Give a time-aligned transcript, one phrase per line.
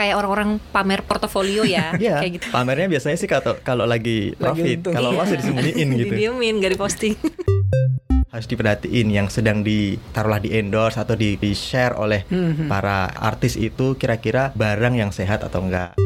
[0.00, 2.46] kayak orang-orang pamer portofolio ya, Iya, kayak gitu.
[2.48, 6.10] pamernya biasanya sih kalau kalau lagi profit, kalau loss ya disembunyiin gitu.
[6.10, 7.14] Didiemin, gak diposting.
[8.32, 12.66] Harus diperhatiin yang sedang di taruhlah di endorse atau di, di share oleh Mhm.
[12.66, 15.98] para artis itu kira-kira barang yang sehat atau enggak.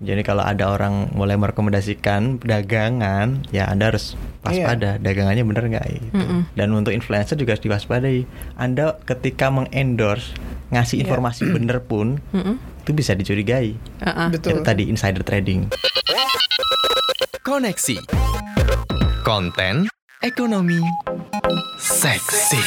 [0.00, 6.08] Jadi kalau ada orang mulai merekomendasikan dagangan, ya Anda harus waspada dagangannya bener nggak gitu.
[6.14, 6.40] Mm-mm.
[6.54, 8.24] Dan untuk influencer juga harus diwaspadai.
[8.54, 10.32] Anda ketika mengendorse
[10.70, 11.02] ngasih Iya.
[11.04, 12.56] informasi bener pun Mm-mm.
[12.90, 13.78] Itu bisa dicurigai.
[14.02, 14.34] Uh-uh.
[14.34, 14.58] Betul.
[14.58, 15.70] Itu tadi insider trading.
[17.46, 18.02] Koneksi.
[19.22, 19.86] Konten
[20.18, 20.82] ekonomi
[21.78, 22.58] seksi.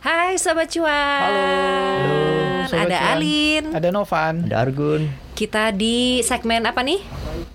[0.00, 1.28] Hai Sobat Cuan.
[1.28, 3.12] Halo, Sobat Ada Cuan.
[3.20, 3.64] Alin.
[3.76, 4.34] Ada Novan.
[4.48, 5.02] Ada Argun.
[5.36, 7.04] Kita di segmen apa nih?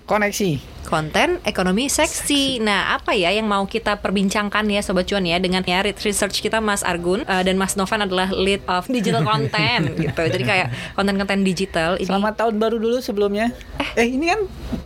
[0.06, 0.79] Koneksi.
[0.90, 2.58] Konten ekonomi seksi.
[2.58, 6.58] Nah, apa ya yang mau kita perbincangkan ya Sobat Cuan ya dengan ya research kita
[6.58, 10.22] Mas Argun eh, dan Mas Novan adalah lead of digital content gitu.
[10.26, 12.10] Jadi kayak konten-konten digital ini.
[12.10, 13.54] Selamat tahun baru dulu sebelumnya.
[13.94, 14.40] Eh, ini kan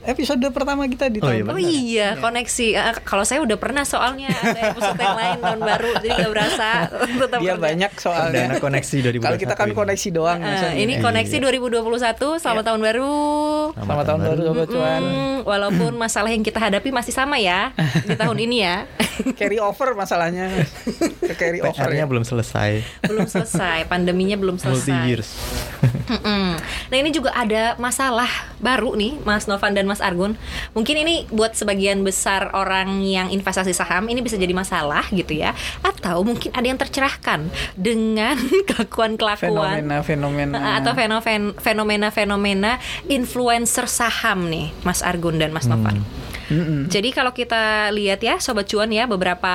[0.04, 1.64] episode pertama kita di Oh, tahun iya, Oh baru.
[1.64, 2.66] iya, koneksi.
[2.70, 6.68] Eh, kalau saya udah pernah soalnya ada episode yang lain tahun baru, jadi nggak berasa.
[6.92, 8.44] Tetap Dia banyak soalnya.
[8.44, 9.74] Perdana koneksi 2021 Kalau kita kan ini.
[9.74, 10.38] koneksi doang.
[10.38, 10.76] Eh, maksudnya.
[10.76, 13.12] ini koneksi 2021, selamat tahun baru.
[13.74, 15.02] Selamat tahun baru Sobat Cuan.
[15.02, 17.70] Hmm, walaupun masalah yang kita hadapi masih sama ya
[18.02, 18.76] di tahun ini ya.
[19.34, 20.50] Carry over masalahnya.
[21.28, 21.72] Ke carry over.
[21.72, 22.06] PR-nya ya.
[22.06, 22.82] belum selesai.
[23.04, 25.06] belum selesai, pandeminya belum Multi selesai.
[25.06, 25.28] years.
[26.04, 26.60] Mm-mm.
[26.60, 28.28] Nah ini juga ada masalah
[28.60, 30.36] baru nih Mas Novan dan Mas Argun
[30.70, 35.56] Mungkin ini buat sebagian besar orang yang investasi saham Ini bisa jadi masalah gitu ya
[35.80, 38.36] Atau mungkin ada yang tercerahkan Dengan
[38.68, 40.56] kelakuan-kelakuan Fenomena-fenomena.
[40.56, 42.76] Eh, atau fenomen- fenomena-fenomena
[43.08, 45.83] influencer saham nih Mas Argun dan Mas Novan
[46.44, 46.92] Mm-mm.
[46.92, 49.54] jadi kalau kita lihat ya sobat cuan ya beberapa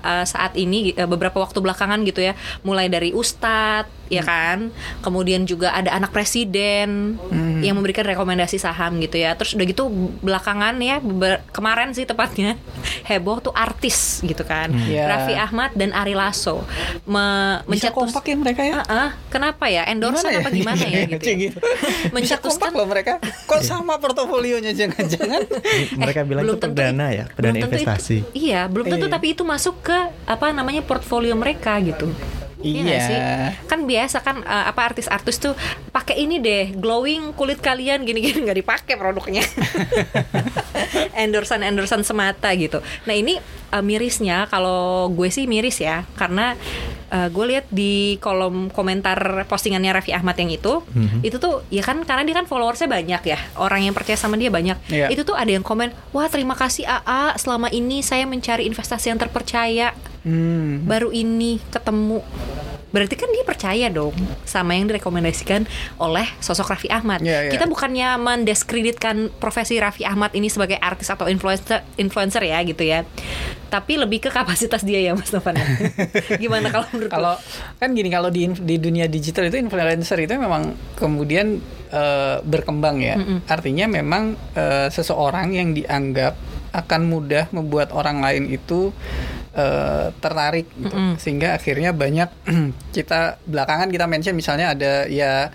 [0.00, 5.42] uh, saat ini uh, beberapa waktu belakangan gitu ya mulai dari ustadz ya kan kemudian
[5.42, 7.58] juga ada anak presiden Hmm.
[7.58, 9.88] yang memberikan rekomendasi saham gitu ya terus udah gitu
[10.20, 11.02] belakangan ya
[11.48, 12.54] kemarin sih tepatnya
[13.08, 15.08] heboh tuh artis gitu kan Ya.
[15.08, 16.62] Raffi Ahmad dan Ari Lasso
[17.04, 18.74] me- Bisa mencetus kompak ya mereka ya?
[18.80, 21.42] Ah, ah, kenapa ya endorse apa gimana ya gitu, Cik, ya?
[21.42, 21.58] gitu.
[21.58, 23.12] Bisa Mencetuskan kompak loh mereka.
[23.44, 25.42] Kok sama portofolionya jangan-jangan?
[26.00, 28.16] Mereka bilang itu tentu perdana ya, belum perdana investasi.
[28.20, 29.12] itu- iya, belum tentu Iya.
[29.12, 32.06] tapi itu masuk ke apa namanya portfolio mereka gitu.
[32.56, 32.98] Iya Iya.
[33.00, 33.18] sih?
[33.66, 35.52] Kan biasa kan eh, apa artis-artis tuh
[35.90, 39.44] pakai ini deh, glowing kulit kalian gini-gini nggak dipakai produknya.
[41.16, 42.80] Endorsan-endorsan semata gitu.
[43.04, 43.36] Nah, ini
[43.70, 46.54] eh, mirisnya kalau gue sih miris ya karena
[47.06, 51.22] eh, gue lihat di kolom komentar postingannya Raffi Ahmad yang itu, Mhm.
[51.22, 54.50] itu tuh ya kan karena dia kan followersnya banyak ya, orang yang percaya sama dia
[54.50, 54.74] banyak.
[54.90, 55.06] Iya.
[55.14, 59.22] Itu tuh ada yang komen, "Wah, terima kasih AA, selama ini saya mencari investasi yang
[59.22, 59.94] terpercaya."
[60.26, 60.82] Hmm.
[60.82, 62.18] baru ini ketemu
[62.94, 64.14] berarti kan dia percaya dong
[64.46, 65.66] sama yang direkomendasikan
[65.98, 67.20] oleh sosok Raffi Ahmad.
[67.20, 67.52] Iya, iya.
[67.52, 73.02] Kita bukannya mendiskreditkan profesi Raffi Ahmad ini sebagai artis atau influencer influencer ya gitu ya.
[73.66, 75.58] Tapi lebih ke kapasitas dia ya Mas Novan.
[76.42, 77.34] Gimana kalau menurut Kalau
[77.82, 81.58] kan gini kalau di di dunia digital itu influencer itu memang kemudian
[81.90, 83.18] eh, berkembang ya.
[83.50, 86.38] Artinya memang eh, seseorang yang dianggap
[86.76, 88.92] akan mudah membuat orang lain itu
[89.56, 90.92] eh, tertarik gitu.
[91.16, 92.28] sehingga akhirnya banyak
[92.96, 95.48] kita belakangan kita mention misalnya ada ya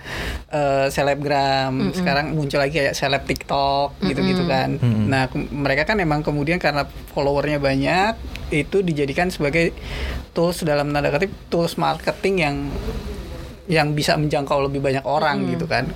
[0.50, 4.76] eh, selebgram sekarang muncul lagi kayak seleb TikTok gitu-gitu kan.
[4.76, 5.06] Mm-mm.
[5.06, 8.18] Nah, ke- mereka kan memang kemudian karena followernya banyak
[8.50, 9.72] itu dijadikan sebagai
[10.32, 12.56] tools dalam tanda kutip tools marketing yang
[13.70, 15.88] yang bisa menjangkau lebih banyak orang gitu kan.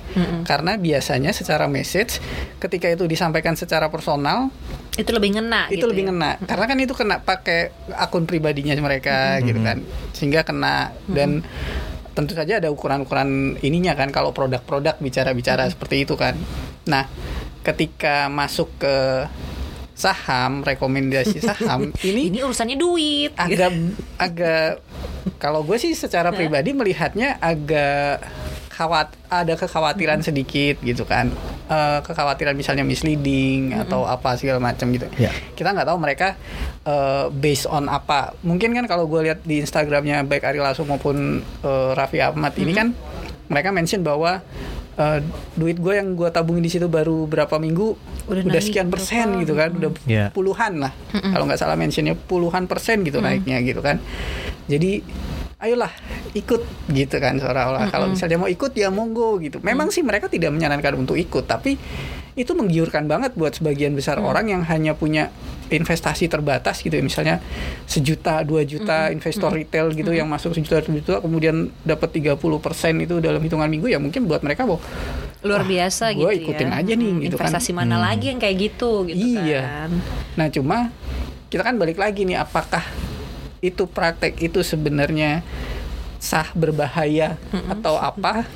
[0.44, 2.22] Karena biasanya secara message
[2.56, 4.48] ketika itu disampaikan secara personal
[4.96, 6.08] itu lebih ngena itu gitu lebih ya?
[6.10, 9.84] ngena karena kan itu kena pakai akun pribadinya mereka gitu kan.
[10.16, 11.44] Sehingga kena dan
[12.16, 16.32] tentu saja ada ukuran-ukuran ininya kan kalau produk-produk bicara-bicara seperti itu kan.
[16.88, 17.04] Nah,
[17.60, 19.28] ketika masuk ke
[19.92, 23.32] saham, rekomendasi saham ini Ini urusannya duit.
[23.36, 23.72] agak
[24.16, 24.80] agak
[25.36, 28.24] kalau gue sih secara pribadi melihatnya agak
[28.76, 31.32] khawat ada kekhawatiran sedikit gitu kan.
[31.66, 35.08] Eh, kekhawatiran misalnya misleading atau apa segala macam gitu.
[35.16, 35.32] Ya.
[35.56, 36.36] kita nggak tahu mereka
[36.82, 38.36] eh, based on apa.
[38.40, 42.70] Mungkin kan kalau gue lihat di instagramnya baik Ari Lasso maupun eh, Raffi Ahmad ini
[42.70, 42.92] kan
[43.48, 44.44] mereka mention bahwa
[44.94, 45.18] eh,
[45.54, 47.96] duit gue yang gue tabungin di situ baru berapa minggu
[48.26, 49.40] Udah udah, naik sekian persen berapa?
[49.40, 49.70] gitu kan.
[49.72, 50.26] Udah Ya.
[50.30, 50.92] puluhan lah.
[51.10, 53.96] Kalau nggak salah mentionnya puluhan persen gitu naiknya gitu kan.
[54.66, 55.00] Jadi
[55.56, 55.88] ayolah
[56.32, 56.60] ikut
[56.92, 57.88] gitu kan seolah-olah.
[57.88, 59.56] Kalau misalnya mau ikut ya monggo gitu.
[59.64, 61.80] Memang sih mereka tidak menyarankan untuk ikut tapi
[62.36, 65.32] itu menggiurkan banget buat sebagian besar orang yang hanya punya
[65.66, 67.00] investasi terbatas gitu ya.
[67.00, 67.40] Misalnya
[67.88, 72.36] sejuta dua juta investor retail gitu yang masuk sejuta dua juta kemudian dapat 30%
[73.00, 74.84] itu dalam hitungan minggu ya mungkin buat mereka bahwa
[75.40, 76.80] luar biasa gitu ikutin ya.
[76.84, 77.48] aja nih, Hmm, gitu kan.
[77.48, 79.62] Investasi mana lagi yang kayak gitu gitu Iya.
[79.64, 79.90] kan.
[80.36, 80.76] Nah, cuma
[81.48, 82.82] kita kan balik lagi nih apakah
[83.66, 85.42] itu praktek itu sebenarnya
[86.22, 87.36] sah berbahaya
[87.66, 88.46] atau apa?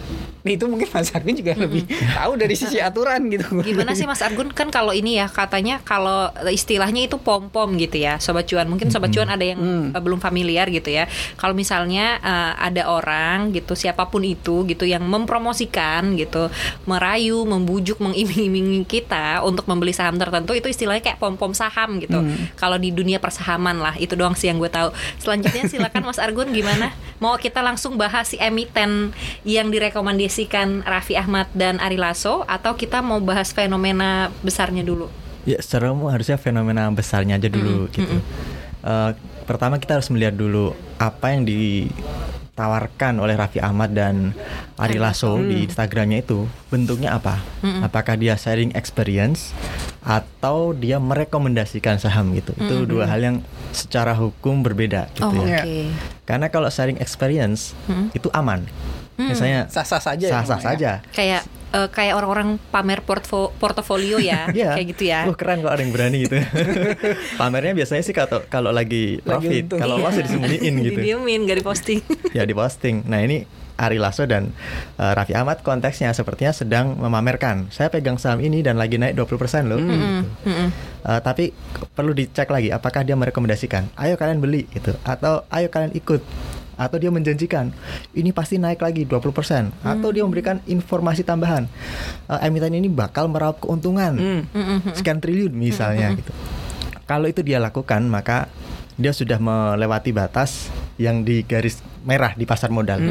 [0.41, 3.61] Itu mungkin Mas Argun juga lebih tahu dari sisi aturan gitu.
[3.61, 4.49] Gimana sih Mas Argun?
[4.57, 8.65] Kan kalau ini ya katanya kalau istilahnya itu pom-pom gitu ya Sobat Cuan.
[8.65, 9.93] Mungkin Sobat Cuan ada yang Hmm.
[9.93, 11.05] belum familiar gitu ya.
[11.37, 16.49] Kalau misalnya eh, ada orang gitu siapa pun itu gitu yang mempromosikan gitu
[16.89, 22.25] Merayu, membujuk, mengiming-imingi kita untuk membeli saham tertentu Itu istilahnya kayak pom-pom saham gitu.
[22.57, 24.89] Kalau di dunia persahaman lah itu doang sih yang gue tahu.
[25.21, 26.97] Selanjutnya silakan Mas Argun gimana?
[27.21, 29.13] Mau kita langsung bahas si emiten
[29.45, 30.30] yang direkomendasikan
[30.87, 35.11] Raffi Ahmad dan Ari Lasso atau kita mau bahas fenomena besarnya dulu?
[35.49, 38.21] Ya secara umum harusnya fenomena besarnya aja dulu gitu.
[38.81, 39.11] Eh,
[39.45, 44.33] pertama kita harus melihat dulu apa yang ditawarkan oleh Raffi Ahmad dan
[44.81, 47.43] Ari Lasso di Instagramnya itu bentuknya apa?
[47.85, 49.53] Apakah dia sharing experience
[50.01, 52.57] atau dia merekomendasikan saham gitu?
[52.57, 53.37] Itu dua hal yang
[53.77, 55.61] secara hukum berbeda gitu oh, ya.
[55.61, 55.69] oke.
[55.69, 55.93] Ya.
[56.25, 57.77] Karena kalau sharing experience
[58.17, 58.65] itu aman.
[59.23, 60.65] Misalnya Sah-sah saja ya, sah-sah ya.
[60.65, 60.91] saja.
[61.11, 64.75] Kayak eh, kayak orang-orang pamer portfo- portofolio ya, Iya.
[64.75, 65.21] kayak gitu ya.
[65.25, 66.37] Wah keren kalau ada yang berani gitu.
[67.41, 70.05] Pamernya biasanya sih kalau kalau lagi profit, kalau Iya.
[70.05, 70.99] loss ya disembunyiin gitu.
[70.99, 72.01] Didiemin, gak diposting.
[72.31, 73.05] ya di posting.
[73.05, 73.45] Nah ini
[73.77, 74.53] Ari Lasso dan
[74.97, 77.71] eh, Raffi Ahmad konteksnya sepertinya sedang memamerkan.
[77.71, 79.31] Saya pegang saham ini dan lagi naik 20%
[79.65, 79.79] loh.
[79.79, 79.95] gitu.
[80.45, 80.69] Mm-mm.
[81.01, 81.49] Eh, tapi
[81.89, 83.89] perlu dicek lagi apakah dia merekomendasikan.
[83.95, 86.21] Ayo kalian beli gitu atau ayo kalian ikut
[86.81, 87.69] atau dia menjanjikan
[88.17, 91.69] ini pasti naik lagi 20% atau dia memberikan informasi tambahan
[92.27, 94.43] Eh, emiten ini bakal meraup keuntungan Hmm.
[94.97, 96.33] Sekian triliun misalnya gitu.
[97.05, 98.47] Kalau itu dia lakukan maka
[98.95, 103.03] dia sudah melewati batas yang di garis merah di pasar modal.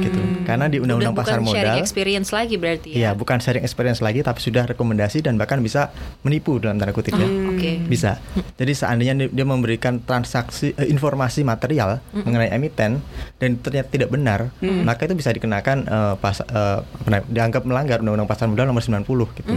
[0.00, 0.20] Gitu.
[0.48, 3.10] Karena di undang-undang pasar bukan sharing modal experience lagi berarti Iya, ya.
[3.12, 7.28] bukan sharing experience lagi tapi sudah rekomendasi dan bahkan bisa menipu dalam tanda kutip ya.
[7.52, 7.84] Oke.
[7.84, 8.16] Bisa.
[8.56, 13.00] Jadi seandainya dia- memberikan transaksi eh, informasi material mengenai emiten
[13.34, 16.80] dan ternyata tidak benar, maka itu bisa dikenakan eh, pas eh,
[17.26, 19.04] dianggap melanggar undang-undang pasar modal nomor 90
[19.36, 19.52] gitu.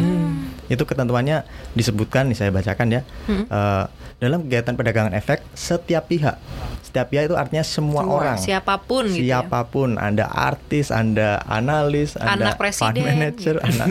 [0.67, 3.01] Itu ketentuannya disebutkan nih saya bacakan ya.
[3.29, 3.85] Eh,
[4.17, 6.39] dalam kegiatan perdagangan efek setiap pihak.
[6.81, 8.15] Setiap pihak itu artinya semua, Semua.
[8.15, 8.37] orang.
[8.37, 9.43] Siapa pun gitu ya.
[9.43, 13.89] Siapa pun, Anda artis, Anda analis, Anda Anak fund presiden, manager, anak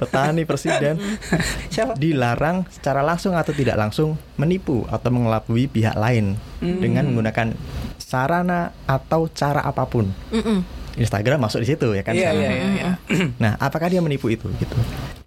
[0.00, 0.96] petani, presiden
[1.74, 2.00] Siapa?
[2.00, 7.52] dilarang secara langsung atau tidak langsung menipu atau mengelabui pihak lain dengan menggunakan
[8.00, 10.08] sarana atau cara apa pun.
[10.32, 10.80] Mm-mm.
[10.98, 12.12] Instagram masuk di situ ya kan.
[12.12, 12.42] Iya, sarana.
[12.42, 12.90] iya, iya, iya.
[13.42, 14.74] Nah, apakah dia menipu itu gitu?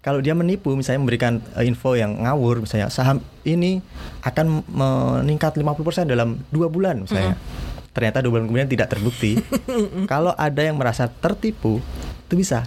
[0.04, 3.80] Kalau dia menipu misalnya memberikan eh, info yang ngawur misalnya saham ini
[4.20, 7.40] akan meningkat 50% dalam dua bulan misalnya.
[7.94, 9.38] Ternyata dua bulan kemudian tidak terbukti.
[10.12, 11.78] Kalau ada yang merasa tertipu,
[12.26, 12.66] itu bisa.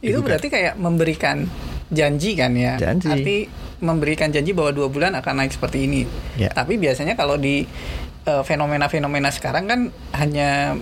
[0.00, 0.24] Itu digugat.
[0.40, 1.44] berarti kayak memberikan
[1.92, 2.80] janji kan ya.
[2.80, 3.12] Janji.
[3.12, 3.38] Arti
[3.84, 6.08] memberikan janji bahwa dua bulan akan naik seperti ini.
[6.40, 6.48] Ya.
[6.50, 7.68] Tapi biasanya kalau di
[8.24, 9.80] eh, fenomena-fenomena sekarang kan
[10.16, 10.78] hanya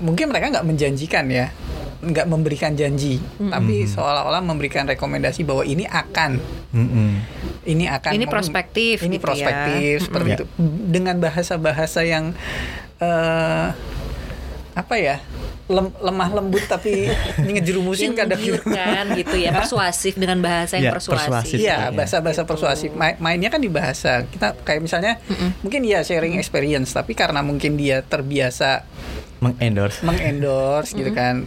[0.00, 1.52] mungkin mereka nggak menjanjikan ya,
[2.04, 6.36] nggak memberikan janji, tapi seolah-olah memberikan rekomendasi bahwa ini akan
[6.76, 7.10] Mm-mm.
[7.64, 9.24] ini akan Ini prospektif ini gitu ya.
[9.24, 10.36] prospektif seperti Mm-mm.
[10.36, 10.44] itu
[10.92, 12.36] dengan bahasa-bahasa yang
[12.98, 13.68] eh
[14.72, 15.16] apa ya
[15.66, 17.08] lem- lemah lembut tapi
[17.42, 18.60] ngejerumusin kadang gitu.
[18.60, 21.26] menggiurkan gitu ya, persuasif dengan bahasa yang Ya, persuasif.
[21.26, 21.58] persuasif.
[21.58, 21.90] Iya, Iya.
[21.90, 22.90] bahasa-bahasa persuasif.
[22.92, 24.22] Ma- mainnya kan di bahasa.
[24.24, 25.18] Kita kayak misalnya
[25.60, 28.86] mungkin ya sharing experience, tapi karena mungkin dia terbiasa
[29.36, 30.00] mengendorse.
[30.00, 31.42] mengendorse gitu kan.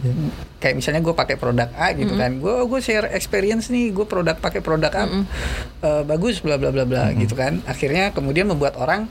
[0.58, 2.36] Kayak misalnya gue pakai produk A gitu kan.
[2.36, 5.04] Gue gue share experience nih, gue produk pakai produk A
[5.80, 7.64] eh, bagus bla bla bla bla gitu kan.
[7.64, 9.08] Akhirnya kemudian membuat orang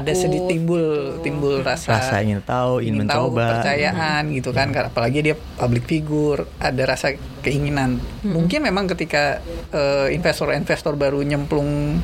[0.00, 3.62] ada sedikit timbul timbul rasa Rasa ingin tahu, ingin, tahu mencoba.
[3.62, 4.74] kepercayaan gitu kan.
[4.74, 7.14] Karena apalagi dia public figure ada rasa
[7.46, 8.02] keinginan.
[8.26, 9.38] Mungkin memang ketika
[9.70, 12.02] eh, investor-investor baru nyemplung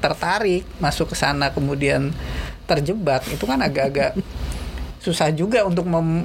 [0.00, 2.08] tertarik masuk ke sana kemudian
[2.64, 4.16] terjebak itu kan agak-agak
[5.04, 6.24] susah juga untuk mem,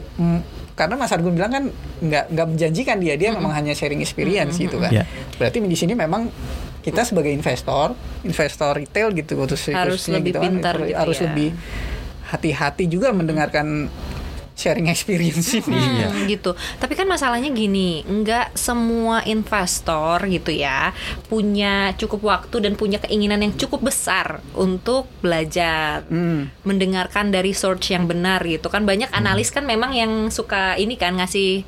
[0.76, 1.64] karena Mas Argun bilang kan
[2.04, 3.16] nggak nggak menjanjikan dia.
[3.16, 4.92] Dia memang hanya sharing experience gitu kan.
[4.92, 5.04] Ya.
[5.40, 6.28] berarti di sini memang
[6.86, 11.00] kita sebagai investor investor retail gitu khusus- Harus khususnya lebih gitu kan, pintar harus- gitu
[11.02, 11.24] harus ya.
[11.26, 11.50] lebih
[12.26, 13.90] hati-hati juga mendengarkan
[14.56, 16.52] sharing experience ini Hmm, gitu.
[16.78, 23.42] Tapi kan masalahnya gini, nggak semua investor gitu ya punya cukup waktu dan punya keinginan
[23.42, 26.48] yang cukup besar untuk belajar, Hmm.
[26.64, 28.88] mendengarkan dari source yang benar gitu kan.
[28.88, 31.68] Banyak analis kan memang yang suka ini kan ngasih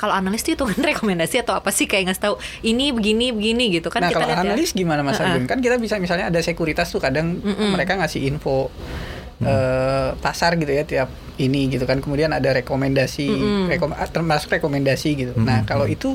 [0.00, 3.92] kalau analis itu kan rekomendasi atau apa sih kayak ngasih tahu ini begini begini gitu
[3.92, 4.40] kan nah kita kalau ya.
[4.40, 5.28] analis gimana Mas Uh-uh.
[5.36, 5.44] Argun?
[5.44, 8.72] Kan kita bisa misalnya ada sekuritas tuh kadang mereka ngasih info
[9.40, 12.00] eh, pasar gitu ya tiap ini gitu kan.
[12.00, 13.28] Kemudian ada rekomendasi,
[13.68, 15.32] rekom- ah, termasuk rekomendasi gitu.
[15.36, 16.12] Nah kalau itu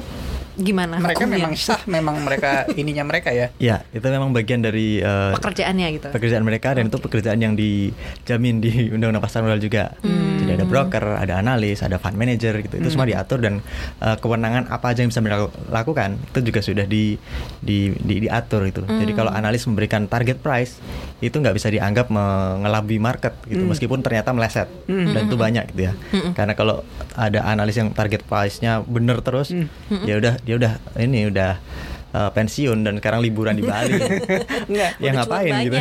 [0.56, 1.38] gimana mereka hukumnya?
[1.38, 3.52] memang sah, memang mereka ininya mereka ya.
[3.58, 8.60] Ya, itu memang bagian dari eh, pekerjaannya gitu pekerjaan mereka dan itu pekerjaan yang dijamin
[8.60, 9.92] di Undang-Undang Pasar Modal juga.
[10.36, 12.78] Jadi ada broker, ada analis, ada fund manager gitu.
[12.78, 13.60] Itu semua diatur dan
[14.00, 17.18] eh, kewenangan apa aja yang bisa mereka lakukan itu juga sudah di,
[17.58, 18.82] di, di- diatur itu.
[18.82, 20.80] Jadi kalau analis memberikan target price
[21.18, 25.94] itu nggak bisa dianggap mengelabui market gitu meskipun ternyata meleset dan itu banyak gitu ya.
[26.32, 29.50] Karena kalau ada analis yang target price-nya bener terus
[30.02, 31.58] ya udah dia udah ini udah
[32.16, 34.00] eh, pensiun dan sekarang liburan di Bali.
[34.72, 34.92] Enggak.
[34.98, 35.76] ya ngapain gitu.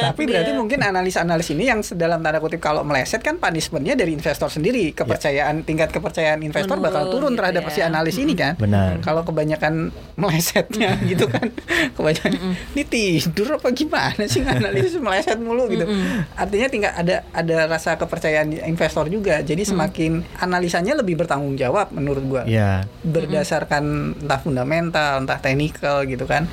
[0.00, 4.14] Tapi berarti Dia- mungkin analis-analis ini yang dalam tanda kutip kalau meleset kan punishmentnya dari
[4.14, 7.70] investor sendiri kepercayaan tingkat kepercayaan investor bakal Menurun turun gitu terhadap ya.
[7.70, 8.54] si analis ini kan.
[8.54, 9.02] Benar.
[9.02, 11.50] Kalau kebanyakan melesetnya gitu kan,
[11.96, 12.32] kebanyakan
[12.70, 15.88] ini tidur apa gimana sih analis meleset mulu gitu.
[16.36, 19.40] Artinya tingkat ada ada rasa kepercayaan investor juga.
[19.40, 23.84] Jadi semakin analisanya lebih bertanggung jawab menurut gua Ya, berdasarkan
[24.18, 25.38] entah fundamental, entah
[25.80, 26.44] teknikal gitu kan.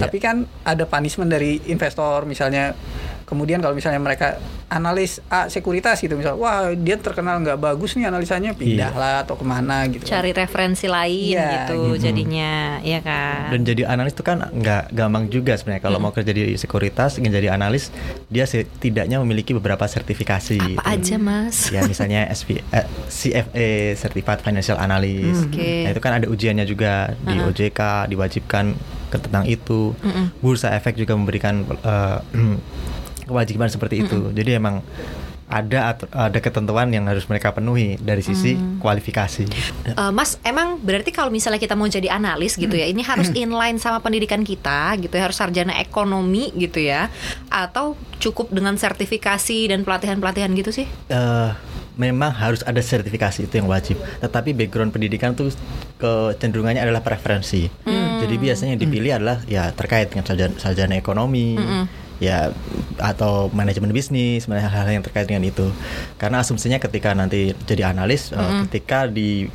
[0.00, 0.08] Ya.
[0.08, 2.72] Tapi kan ada punishment dari investor misalnya
[3.30, 8.06] kemudian kalau misalnya mereka analis A sekuritas gitu misal wah dia terkenal nggak bagus nih
[8.06, 10.02] analisanya pindahlah atau ke mana gitu.
[10.02, 12.02] Cari referensi lain Iya, gitu gitu.
[12.02, 13.50] jadinya ya kan?
[13.50, 15.82] Dan jadi analis itu kan nggak gampang juga sebenarnya.
[15.82, 17.94] Kalau mau kerja di sekuritas ingin jadi analis
[18.26, 21.14] dia setidaknya memiliki beberapa sertifikasi apa gitu.
[21.14, 21.70] aja mas?
[21.70, 25.46] Ya misalnya SV, eh, CFA Certified Financial Analyst.
[25.46, 28.74] Hmm, nah itu kan ada ujiannya juga di OJK diwajibkan
[29.10, 29.94] ke tentang itu.
[30.38, 32.18] Bursa Efek juga memberikan eh,
[33.30, 34.34] kewajiban seperti itu.
[34.34, 34.82] Jadi emang
[35.50, 39.50] ada ada ketentuan yang harus mereka penuhi dari sisi kualifikasi.
[39.90, 43.82] Eh, Mas, emang berarti kalau misalnya kita mau jadi analis gitu ya, ini harus inline
[43.82, 47.10] sama pendidikan kita gitu ya, harus sarjana ekonomi gitu ya,
[47.50, 50.86] atau cukup dengan sertifikasi dan pelatihan-pelatihan gitu sih?
[51.10, 51.50] eh
[51.98, 54.00] memang harus ada sertifikasi itu yang wajib.
[54.24, 55.52] Tetapi background pendidikan tuh
[56.00, 57.68] kecenderungannya adalah preferensi.
[58.22, 61.60] Jadi biasanya yang dipilih adalah ya terkait dengan sarjana, sarjana ekonomi,
[62.20, 62.52] ya
[63.00, 65.72] atau manajemen bisnis, hal-hal yang terkait dengan itu.
[66.20, 69.48] Karena asumsinya ketika nanti jadi analis, eh, ketika di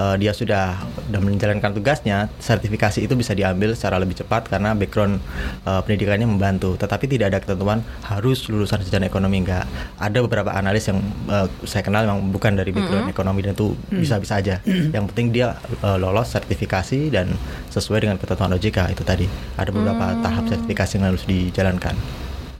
[0.00, 5.20] eh, dia sudah sudah menjalankan tugasnya, sertifikasi itu bisa diambil secara lebih cepat karena background
[5.68, 6.80] eh, pendidikannya membantu.
[6.80, 9.68] Tetapi tidak ada ketentuan harus lulusan sarjana ekonomi enggak.
[10.00, 14.40] Ada beberapa analis yang eh, saya kenal memang bukan dari background ekonomi dan itu bisa-bisa
[14.40, 14.56] aja.
[14.64, 17.36] Yang penting dia eh, lolos sertifikasi dan
[17.68, 19.26] sesuai dengan ketentuan OJK itu tadi.
[19.60, 21.94] Ada beberapa tahap sertifikasi yang harus dijalankan.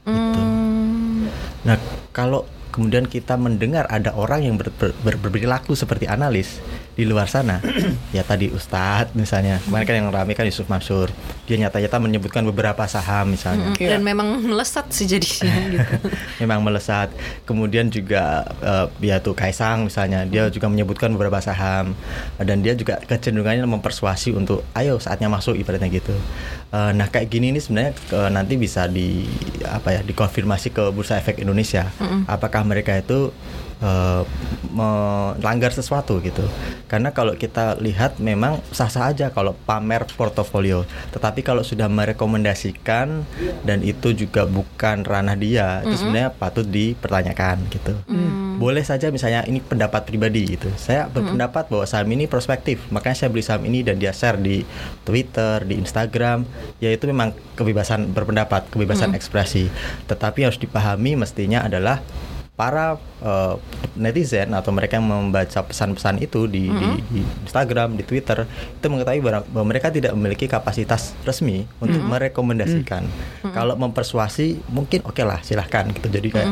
[0.05, 0.43] Gitu.
[1.61, 1.77] Nah,
[2.11, 6.63] kalau kemudian kita mendengar ada orang yang ber, ber- ber- berperilaku seperti analis
[6.95, 7.63] di luar sana,
[8.17, 11.09] ya tadi Ustadz misalnya, kemarin kan yang ramai kan Yusuf Mansur,
[11.47, 13.97] dia nyata-nyata menyebutkan beberapa saham misalnya, Iya.
[13.97, 15.95] Dan memang melesat sih jadinya gitu.
[16.43, 17.11] memang melesat.
[17.47, 21.95] Kemudian juga eh, ya tuh Kaisang misalnya, dia juga menyebutkan beberapa saham
[22.37, 26.13] dan dia juga kecenderungannya mempersuasi untuk ayo saatnya masuk ibaratnya gitu.
[26.71, 29.25] Eh, nah kayak gini ini sebenarnya eh, nanti bisa di
[29.65, 31.89] apa ya dikonfirmasi ke Bursa Efek Indonesia.
[32.27, 33.33] Apakah mereka itu
[33.81, 34.23] eh,
[34.71, 36.45] melanggar sesuatu gitu.
[36.87, 40.87] Karena kalau kita lihat memang sah-sah aja kalau pamer portofolio.
[41.11, 43.27] Tetapi kalau sudah merekomendasikan
[43.67, 47.93] dan itu juga bukan ranah dia, itu sebenarnya patut dipertanyakan gitu.
[48.61, 50.69] Boleh saja misalnya ini pendapat pribadi gitu.
[50.77, 54.63] Saya berpendapat bahwa saham ini prospektif, makanya saya beli saham ini dan dia share di
[55.07, 56.45] Twitter, di Instagram.
[56.77, 59.73] Ya itu memang kebebasan berpendapat, kebebasan ekspresi.
[60.11, 62.05] Tetapi harus dipahami mestinya adalah
[62.61, 63.55] para eh,
[63.97, 69.21] netizen atau mereka yang membaca pesan-pesan itu di, di- di Instagram, di Twitter itu mengetahui
[69.25, 73.09] bahwa mereka tidak memiliki kapasitas resmi untuk merekomendasikan.
[73.43, 76.07] Kalau mempersuasi mungkin oke lah silahkan gitu.
[76.07, 76.49] Jadi kayak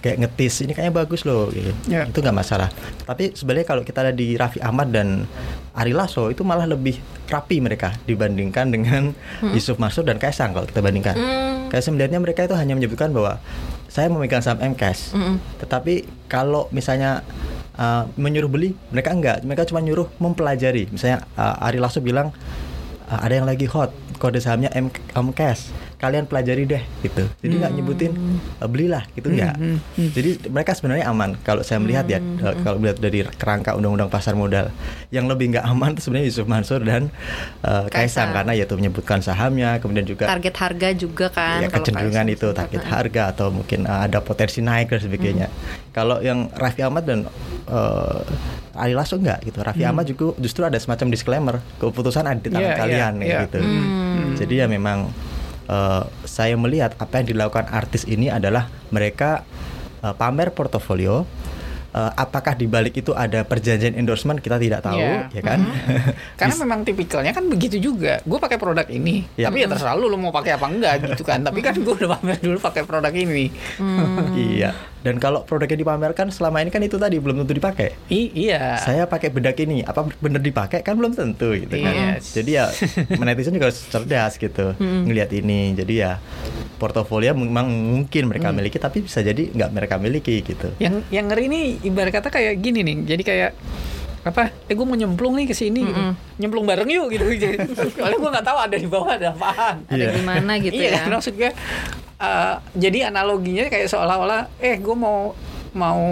[0.00, 1.70] kayak ngetis ini kayaknya bagus loh gitu.
[1.86, 2.02] Ya.
[2.04, 2.74] Itu nggak masalah.
[3.06, 5.30] Tapi sebenarnya kalau kita lihat di Raffi Ahmad dan
[5.72, 6.98] Ari Lasso itu malah lebih
[7.30, 9.14] rapi mereka dibandingkan dengan
[9.54, 11.14] Yusuf Mansur dan Kaisang kalau kita bandingkan.
[11.70, 13.38] Kayak saya melihatnya mereka itu hanya menyebutkan bahwa
[13.92, 15.12] saya memegang saham MCAS.
[15.60, 17.20] Tetapi kalau misalnya
[17.76, 19.44] uh, menyuruh beli, mereka enggak.
[19.44, 20.88] Mereka cuma nyuruh mempelajari.
[20.88, 22.32] Misalnya uh, Ari Lasso bilang
[23.12, 25.76] uh, ada yang lagi hot, kode sahamnya M MCAS.
[26.02, 28.12] Kalian pelajari deh gitu jadi nggak nyebutin
[28.58, 29.54] "Eh, belilah gitu nggak
[29.94, 34.34] jadi mereka sebenarnya aman kalau saya melihat ya eh, kalau melihat dari kerangka undang-undang pasar
[34.34, 34.74] modal
[35.14, 37.06] yang lebih nggak aman itu sebenarnya Yusuf Mansur dan
[37.62, 38.28] eh, Kaisang Kaisang.
[38.34, 43.22] karena yaitu menyebutkan sahamnya kemudian juga target harga juga kan ya kecenderungan itu target harga
[43.30, 45.46] atau mungkin uh, ada potensi naik dan sebagainya.
[45.92, 47.28] Kalau yang Raffi Ahmad dan
[47.68, 48.20] uh,
[48.72, 49.60] Ali Lasso enggak gitu.
[49.60, 53.38] Raffi Ahmad juga justru ada semacam disclaimer keputusan ada di tangan Iya, kalian ya iya.
[53.46, 53.58] gitu.
[53.60, 54.32] Hmm.
[54.40, 55.12] Jadi ya memang
[55.66, 59.44] uh, saya melihat apa yang dilakukan artis ini adalah mereka
[60.00, 61.26] uh, pamer portofolio
[61.92, 65.28] Uh, apakah di balik itu ada perjanjian endorsement kita tidak tahu Iya.
[65.28, 65.60] ya kan
[66.40, 68.16] Karena memang tipikalnya kan begitu juga.
[68.24, 69.52] Gue pakai produk ini, Iya.
[69.52, 71.44] tapi ya terserah lu, lu mau pakai apa enggak gitu kan.
[71.44, 73.52] tapi kan gue udah pamer dulu pakai produk ini.
[74.32, 78.78] iya dan kalau produknya dipamerkan selama ini kan itu tadi belum tentu dipakai I- iya.
[78.78, 82.32] saya pakai bedak ini apa bener dipakai kan belum tentu gitu kan Yes.
[82.32, 82.64] jadi ya
[83.20, 86.12] netizen juga harus cerdas gitu ngelihat ini jadi ya
[86.76, 91.46] portofolio memang mungkin mereka miliki tapi bisa jadi nggak mereka miliki gitu Yang yang ngeri
[91.46, 92.96] nih ibarat kata kayak gini nih.
[93.04, 93.50] Jadi kayak
[94.22, 94.50] apa?
[94.66, 96.00] Eh gue mau nyemplung nih ke sini gitu.
[96.36, 97.22] Nyemplung bareng yuk gitu.
[97.94, 99.82] Soalnya gue nggak tahu ada di bawah ada apaan.
[99.84, 100.10] ada Iya.
[100.12, 101.50] gimana gitu iya, ya maksudnya
[102.22, 105.34] eh, jadi analoginya kayak seolah-olah eh gue mau
[105.72, 106.04] mau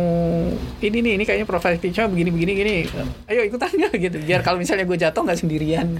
[0.81, 2.76] ini nih ini kayaknya profile picture begini begini gini.
[3.29, 4.17] Ayo ikutan ya gitu.
[4.25, 5.87] Biar kalau misalnya gue jatuh nggak sendirian.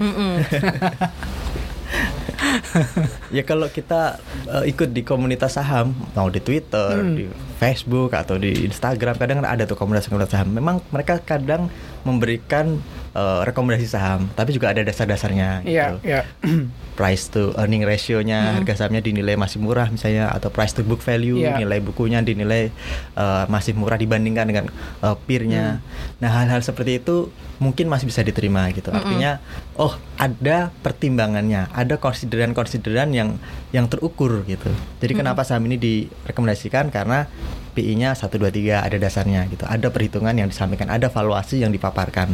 [3.31, 7.25] Ya kalau kita eh, ikut di komunitas saham mau di Twitter di
[7.61, 10.51] Facebook atau di Instagram kadang kan ada tuh komunitas-komunitas saham.
[10.51, 11.71] Memang mereka kadang
[12.03, 12.81] memberikan
[13.13, 16.07] eh, rekomendasi saham tapi juga ada dasar-dasarnya iya gitu.
[16.07, 16.21] iya
[16.99, 21.41] price to earning ratio-nya harga sahamnya dinilai masih murah misalnya atau price to book value
[21.41, 21.57] Iya.
[21.57, 22.69] nilai bukunya dinilai
[23.17, 24.65] uh, masih murah dibandingkan dengan
[25.01, 25.81] uh, peer-nya.
[26.21, 28.93] Nah, hal-hal seperti itu mungkin masih bisa diterima gitu.
[28.93, 29.41] Artinya
[29.77, 33.41] oh, ada pertimbangannya, ada konsideran-konsideran yang
[33.73, 34.69] yang terukur gitu.
[35.01, 37.25] Jadi kenapa saham ini direkomendasikan karena
[37.73, 39.63] PI-nya 1 2 3 ada dasarnya gitu.
[39.65, 42.29] Ada perhitungan yang disampaikan, ada valuasi yang dipaparkan.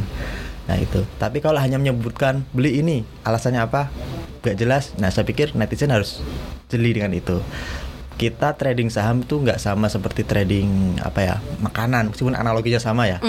[0.68, 1.08] Nah, itu.
[1.16, 3.88] Tapi kalau hanya menyebutkan beli ini, alasannya apa?
[4.44, 4.92] Gak jelas.
[5.00, 6.20] Nah, saya pikir netizen harus
[6.68, 7.40] jeli dengan itu.
[8.18, 13.22] Kita trading saham tuh nggak sama seperti trading apa ya makanan meskipun analoginya sama ya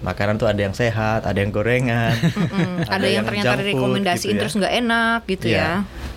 [0.00, 4.22] makanan tuh ada yang sehat ada yang gorengan Mm, ada, yang, ternyata junk food direkomendasiin
[4.24, 4.40] gitu ya.
[4.40, 5.58] terus nggak enak gitu Iya.
[5.60, 5.70] ya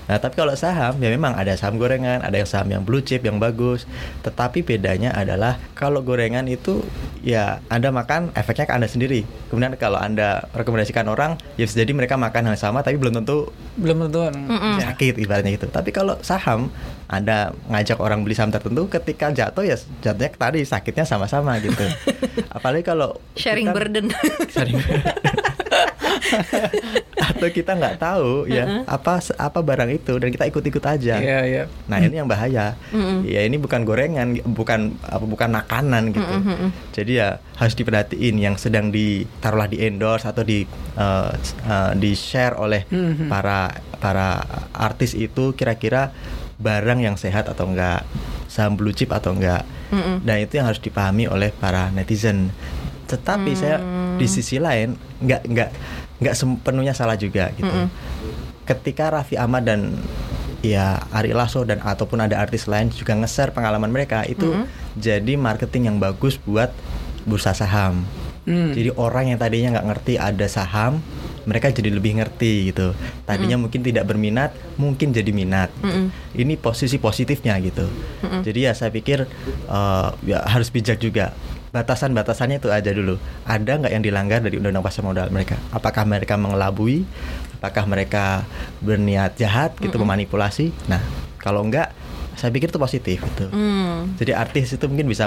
[0.07, 3.27] Nah, tapi kalau saham ya memang ada saham gorengan, ada yang saham yang blue chip
[3.27, 3.83] yang bagus.
[4.23, 6.79] Tetapi bedanya adalah kalau gorengan itu
[7.19, 9.27] ya Anda makan efeknya ke Anda sendiri.
[9.51, 13.19] Kemudian kalau Anda rekomendasikan orang, ya bisa jadi mereka makan hal yang sama tapi belum
[13.19, 14.31] tentu belum tentu ya.
[14.87, 15.67] sakit ibaratnya gitu.
[15.67, 16.71] Tapi kalau saham
[17.07, 21.83] Anda ngajak orang beli saham tertentu ketika jatuh ya jatuhnya tadi sakitnya sama-sama gitu.
[22.55, 24.05] Apalagi kalau sharing kita- burden
[24.53, 24.75] Sharing
[27.17, 31.15] atau kita nggak tahu ya apa apa barang itu dan kita ikut-ikut aja.
[31.17, 32.75] iya iya Nah ini yang bahaya.
[33.23, 36.33] Ya ini bukan gorengan, bukan apa bukan makanan gitu.
[36.93, 41.31] Jadi ya harus diperhatiin yang sedang ditaruhlah di endorse atau di eh,
[41.63, 43.27] eh, di share oleh Mhm.
[43.27, 44.41] para para
[44.71, 46.11] artis itu kira-kira
[46.57, 48.05] barang yang sehat atau enggak,
[48.49, 49.65] saham blue chip atau enggak.
[50.25, 52.51] Nah itu yang harus dipahami oleh para netizen.
[53.07, 53.79] Tetapi saya
[54.17, 55.69] di sisi lain nggak nggak
[56.17, 57.69] nggak sepenuhnya salah juga gitu
[58.67, 59.95] ketika Raffi Ahmad dan
[60.59, 64.67] ya Ari Lasso dan ataupun ada artis lain juga nge-share pengalaman mereka itu
[64.99, 66.75] jadi marketing yang bagus buat
[67.23, 68.03] bursa saham.
[68.47, 68.71] Hmm.
[68.71, 70.99] Jadi orang yang tadinya nggak ngerti ada saham,
[71.47, 72.91] mereka jadi lebih ngerti gitu.
[73.23, 75.71] Tadinya mungkin tidak berminat, mungkin jadi minat.
[75.79, 76.11] gitu.
[76.35, 77.87] Ini posisi positifnya gitu.
[78.43, 79.23] Jadi ya saya pikir
[79.71, 81.31] eh, ya harus bijak juga.
[81.71, 83.15] Batasan-batasannya itu aja dulu.
[83.47, 85.55] Ada nggak yang dilanggar dari undang-undang pasar modal mereka?
[85.71, 87.07] Apakah mereka mengelabui?
[87.57, 88.45] Apakah mereka
[88.83, 90.69] berniat jahat gitu memanipulasi?
[90.85, 91.01] Nah,
[91.41, 91.89] kalau enggak,
[92.37, 93.49] saya pikir itu positif gitu.
[93.49, 94.13] Hmm.
[94.21, 95.25] Jadi artis itu mungkin bisa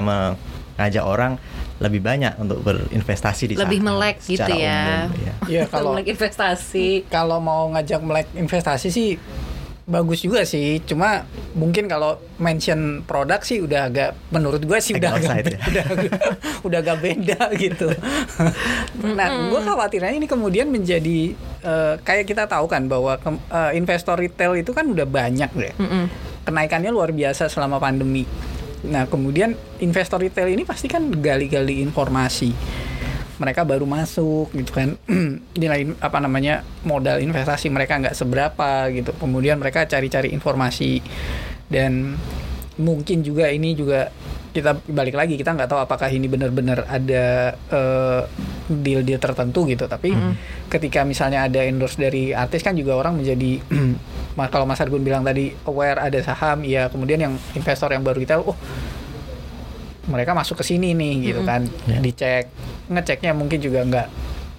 [0.72, 1.33] mengajak orang
[1.76, 5.09] lebih banyak untuk berinvestasi di Lebih saham melek gitu ya.
[5.09, 5.35] umum, ya.
[5.46, 9.09] Iya, kalau Melek investasi kalau mau ngajak melek investasi sih
[9.83, 15.18] bagus juga sih cuma mungkin kalau mention produk sih udah agak menurut gue sih Agak
[15.18, 15.59] udah agak, ya.
[15.66, 16.14] udah agak-
[16.66, 17.88] udah agak beda gitu
[19.11, 24.14] nah gue khawatirnya ini kemudian menjadi eh, kayak kita tahu kan bahwa ke- eh, investor
[24.14, 25.74] retail itu kan udah banyak deh
[26.40, 28.24] kenaikannya luar biasa selama pandemi.
[28.86, 32.52] Nah, kemudian investor retail ini pasti kan gali-gali informasi.
[33.40, 34.96] Mereka baru masuk gitu kan.
[35.60, 36.64] Nilai apa namanya?
[36.80, 39.12] modal investasi mereka nggak seberapa gitu.
[39.16, 41.04] Kemudian mereka cari-cari informasi
[41.68, 42.16] dan
[42.80, 44.08] mungkin juga ini juga
[44.50, 48.22] kita balik lagi kita nggak tahu apakah ini benar-benar ada eh,
[48.66, 50.10] deal-deal tertentu gitu tapi
[50.66, 53.94] ketika misalnya ada endorse dari artis kan juga orang menjadi ma-
[54.36, 58.38] kalau Mas Argun bilang tadi aware ada saham ya kemudian yang investor yang baru kita
[58.38, 58.54] oh
[60.06, 61.66] mereka masuk ke sini nih gitu kan.
[61.86, 61.98] Ya.
[62.00, 62.44] dicek
[62.88, 64.06] ngeceknya mungkin juga nggak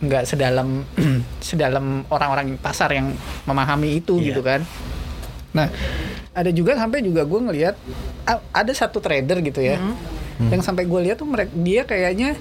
[0.01, 0.85] nggak sedalam
[1.43, 3.11] sedalam orang-orang pasar yang
[3.43, 4.25] memahami itu Iya.
[4.31, 4.61] gitu kan.
[5.51, 5.67] Nah
[6.31, 7.75] ada juga sampai juga gue ngelihat
[8.53, 9.75] ada satu trader gitu ya
[10.41, 12.33] yang sampai gue lihat tuh mereka dia kayaknya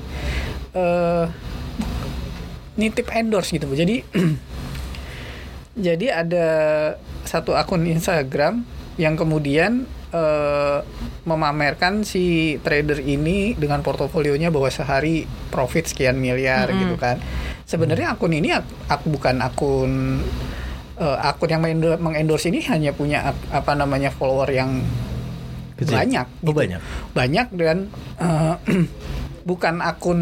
[0.72, 1.26] eh
[2.78, 4.00] nitip endorse gitu jadi
[5.80, 6.46] jadi ada
[7.22, 8.62] satu akun Instagram
[8.96, 10.78] yang kemudian eh,
[11.22, 17.16] memamerkan si trader ini dengan portofolionya bahwa sehari profit sekian miliar gitu kan.
[17.64, 20.20] Sebenarnya akun ini ak- ak- bukan akun
[20.96, 24.82] eh, akun yang mengendo- mengendorse ini hanya punya ap- apa namanya follower yang
[25.78, 25.96] Kecil.
[25.96, 26.26] banyak.
[26.44, 26.58] Oh, gitu.
[26.60, 26.80] banyak.
[27.16, 27.76] Banyak dan
[28.18, 28.54] eh,
[29.44, 30.20] bukan akun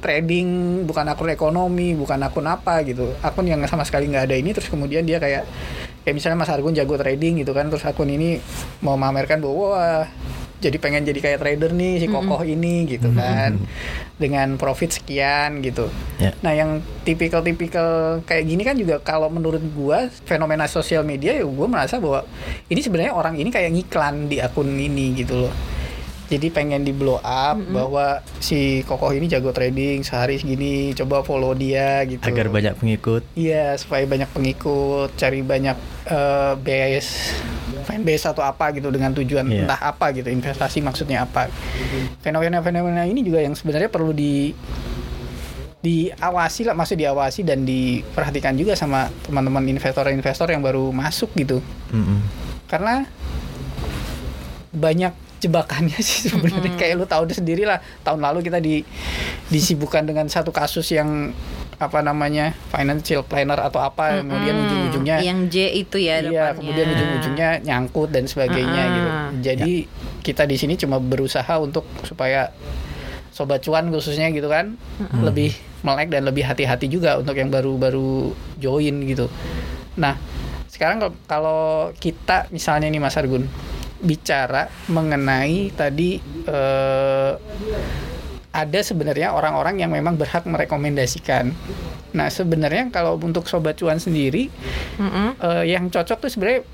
[0.00, 3.12] trading, bukan akun ekonomi, bukan akun apa gitu.
[3.20, 5.44] Akun yang sama sekali nggak ada ini terus kemudian dia kayak
[6.02, 8.42] kayak misalnya Mas Argun jago trading gitu kan terus akun ini
[8.82, 10.04] mau memamerkan bahwa wah
[10.62, 13.58] jadi pengen jadi kayak trader nih si kokoh ini gitu kan
[14.14, 15.90] dengan profit sekian gitu.
[16.22, 16.30] Ya.
[16.38, 21.66] Nah, yang tipikal-tipikal kayak gini kan juga kalau menurut gua fenomena sosial media ya gua
[21.66, 22.22] merasa bahwa
[22.70, 25.52] ini sebenarnya orang ini kayak ngiklan di akun ini gitu loh.
[26.32, 31.52] Jadi pengen di blow up bahwa si kokoh ini jago trading sehari segini, coba follow
[31.52, 32.24] dia gitu.
[32.24, 35.76] agar banyak pengikut Iya, supaya banyak pengikut, cari banyak
[36.08, 37.36] eh, base,
[37.84, 39.68] fanbase atau apa gitu dengan tujuan Iya.
[39.68, 41.52] entah apa gitu, investasi maksudnya apa.
[42.24, 44.56] Fenomena-fenomena ini juga yang sebenarnya perlu di
[45.82, 51.60] diawasi lah, maksud diawasi dan diperhatikan juga sama teman-teman investor-investor yang baru masuk gitu.
[51.92, 52.24] Mm-mm.
[52.70, 53.04] Karena
[54.72, 56.72] banyak jebakannya sih sebenarnya.
[56.74, 57.82] Kayak lu tahu sendiri lah.
[58.00, 58.86] Tahun lalu kita di
[59.48, 61.34] disibukkan dengan satu kasus yang
[61.76, 64.66] apa namanya financial planner atau apa kemudian Mm-mm.
[64.70, 66.54] ujung-ujungnya yang J itu ya iya depannya.
[66.54, 68.94] kemudian ujung-ujungnya nyangkut dan sebagainya Ah.
[68.94, 69.10] gitu.
[69.42, 69.72] Jadi
[70.22, 72.54] kita di sini cuma berusaha untuk supaya
[73.28, 74.78] sobat cuan khususnya gitu kan
[75.18, 75.50] lebih
[75.82, 79.26] melek dan lebih hati-hati juga untuk yang baru-baru join gitu.
[79.96, 80.14] Nah
[80.68, 81.60] sekarang kalau- kalau
[81.94, 83.50] kita misalnya nih Mas Argun
[84.02, 87.32] bicara mengenai tadi eh,
[88.52, 91.54] ada sebenarnya orang-orang yang memang berhak merekomendasikan.
[92.12, 94.52] Nah sebenarnya kalau untuk sobat cuan sendiri
[95.00, 95.38] Mm-mm.
[95.40, 96.66] eh, yang cocok tuh sebenarnya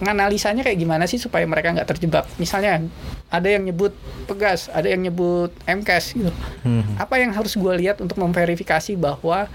[0.00, 2.24] nganalisanya kayak gimana sih supaya mereka nggak terjebak.
[2.40, 2.88] Misalnya
[3.28, 3.92] ada yang nyebut
[4.24, 6.32] pegas, ada yang nyebut MKS gitu.
[6.64, 6.96] Hmm.
[6.96, 9.46] Apa yang harus gue lihat untuk memverifikasi bahwa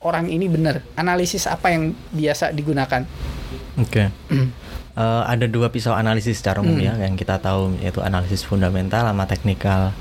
[0.00, 0.80] orang ini benar?
[0.96, 3.04] Analisis apa yang biasa digunakan?
[3.76, 4.08] Oke.
[4.98, 9.30] Eh, ada dua pisau analisis secara umum ya yang kita tahu yaitu analisis fundamental sama
[9.30, 9.94] teknikal.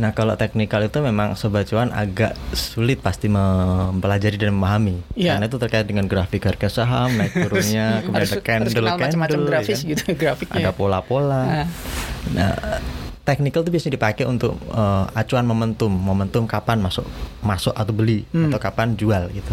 [0.00, 5.36] Nah kalau teknikal itu memang sobat cuan agak sulit pasti mempelajari dan memahami Iya.
[5.36, 9.20] karena itu terkait dengan grafik harga saham naik turunnya kemudian harus, ada harus candle macam-macam
[9.28, 9.90] candle, ya grafis kan.
[9.92, 10.56] gitu grafiknya.
[10.58, 11.42] ada pola-pola.
[11.44, 11.66] Nah.
[12.32, 12.52] Nah,
[13.22, 17.04] technical itu biasanya dipakai untuk eh, acuan momentum, momentum kapan masuk
[17.44, 18.48] masuk atau beli Hmm.
[18.48, 19.52] atau kapan jual gitu.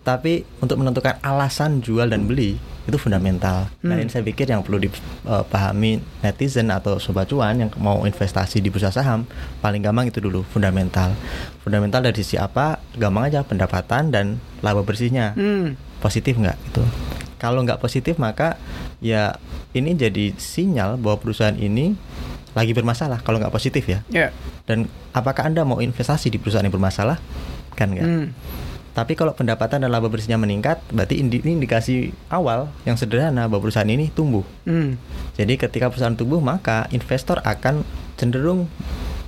[0.00, 3.70] Tapi untuk menentukan alasan jual dan beli itu fundamental.
[3.80, 4.02] Nah, Hmm.
[4.02, 8.90] ini saya pikir yang perlu dipahami netizen atau sobat cuan yang mau investasi di bursa
[8.90, 9.22] saham,
[9.58, 11.14] paling gampang itu dulu fundamental.
[11.60, 12.78] Fundamental dari sisi apa?
[12.92, 14.26] Gampang aja pendapatan dan
[14.58, 15.78] laba bersihnya Hmm.
[15.98, 16.82] positif nggak itu
[17.36, 18.58] kalau nggak positif maka
[18.98, 19.34] ya
[19.72, 21.94] ini jadi sinyal bahwa perusahaan ini
[22.52, 24.30] lagi bermasalah kalau nggak positif ya Ya.
[24.64, 27.18] dan apakah anda mau investasi di perusahaan yang bermasalah
[27.72, 28.26] kan nggak Hmm.
[28.92, 33.88] Tapi kalau pendapatan dan laba bersihnya meningkat berarti ini indikasi awal yang sederhana bahwa perusahaan
[33.88, 35.00] ini tumbuh Hmm.
[35.34, 37.82] jadi ketika perusahaan tumbuh maka investor akan
[38.20, 38.68] cenderung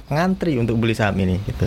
[0.07, 1.67] ngantri untuk beli saham ini gitu.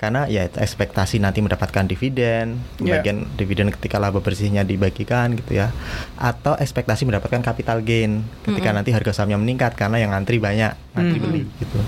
[0.00, 2.96] Karena ya ekspektasi nanti mendapatkan dividen, Ya.
[2.96, 5.76] bagian dividen ketika laba bersihnya dibagikan gitu ya.
[6.16, 11.18] Atau ekspektasi mendapatkan capital gain ketika nanti harga sahamnya meningkat karena yang ngantri banyak, ngantri
[11.20, 11.24] Mm.
[11.28, 11.78] beli gitu.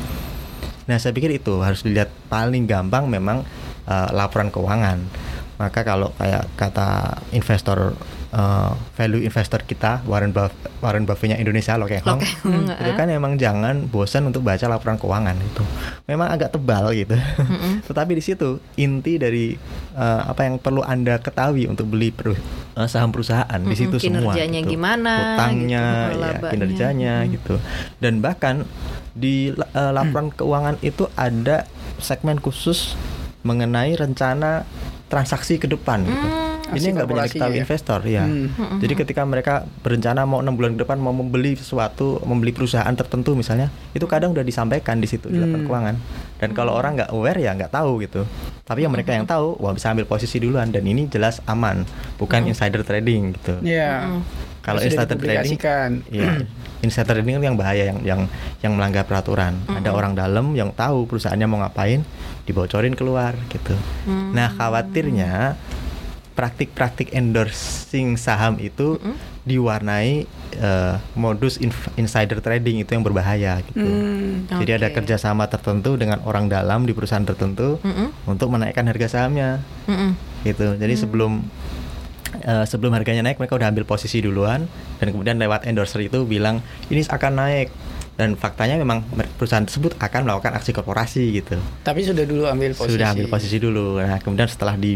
[0.92, 3.48] Nah, saya pikir itu harus dilihat paling gampang memang
[3.84, 4.98] eh, laporan keuangan.
[5.52, 6.88] Maka kalau kayak kata
[7.30, 7.94] investor
[8.34, 10.50] eh, value investor kita Warren Buff
[10.82, 12.18] Warren Buffett-nya Indonesia Hong, Loke Hong,
[12.66, 12.96] itu eh.
[12.98, 15.62] kan emang jangan bosan untuk baca laporan keuangan itu.
[16.10, 17.14] Memang agak tebal gitu.
[17.86, 19.54] Tetapi di situ inti dari
[19.94, 24.34] eh, apa yang perlu Anda ketahui untuk beli eh, saham perusahaan di Mm-mm, situ semua.
[24.34, 24.72] kinerjanya gitu.
[24.74, 27.30] gimana, Utangnya, gitu, ya, kinerjanya Hmm.
[27.30, 27.54] gitu.
[28.02, 28.66] Dan bahkan
[29.14, 31.70] di eh, laporan keuangan itu ada
[32.02, 32.98] segmen khusus
[33.42, 34.62] mengenai rencana
[35.06, 36.26] transaksi ke depan gitu.
[36.26, 36.50] Hmm.
[36.72, 37.60] Ini Hasil nggak banyak diketahui ya.
[37.60, 38.24] investor ya.
[38.24, 38.80] Hmm.
[38.80, 43.36] Jadi ketika mereka berencana mau enam bulan ke depan mau membeli sesuatu, membeli perusahaan tertentu
[43.36, 45.68] misalnya, itu kadang udah disampaikan di situ di laporan Hmm.
[45.68, 45.96] keuangan.
[46.40, 48.24] Dan kalau orang nggak aware ya nggak tahu gitu.
[48.64, 51.84] Tapi yang mereka yang tahu, wah bisa ambil posisi duluan dan ini jelas aman,
[52.16, 53.60] bukan insider trading gitu.
[53.60, 54.08] Iya.
[54.62, 55.90] Kalau Sudah insider trading, dipublikasikan.
[56.82, 58.20] Insider trading itu yang bahaya yang yang
[58.60, 59.54] yang melanggar peraturan.
[59.70, 62.02] Ada orang dalam yang tahu perusahaannya mau ngapain,
[62.44, 63.78] dibocorin keluar gitu.
[64.34, 65.54] Nah, khawatirnya
[66.32, 68.98] praktik-praktik endorsing saham itu
[69.42, 70.22] diwarnai
[70.54, 71.58] eh, modus
[71.98, 73.82] insider trading itu yang berbahaya gitu.
[73.82, 74.46] Hmm.
[74.46, 78.14] Jadi ada kerjasama tertentu dengan orang dalam di perusahaan tertentu Mm-mm.
[78.30, 79.58] untuk menaikkan harga sahamnya
[79.90, 80.14] Mm-mm.
[80.46, 80.78] gitu.
[80.78, 81.42] Jadi sebelum
[82.40, 84.64] eh, sebelum harganya naik mereka udah ambil posisi duluan.
[84.96, 87.68] Dan kemudian lewat endorser itu bilang ini akan naik
[88.22, 89.02] dan faktanya memang
[89.34, 91.58] perusahaan tersebut akan melakukan aksi korporasi gitu.
[91.82, 92.94] Tapi sudah dulu ambil posisi.
[92.94, 93.98] Sudah ambil posisi dulu.
[93.98, 94.94] Nah, kemudian setelah di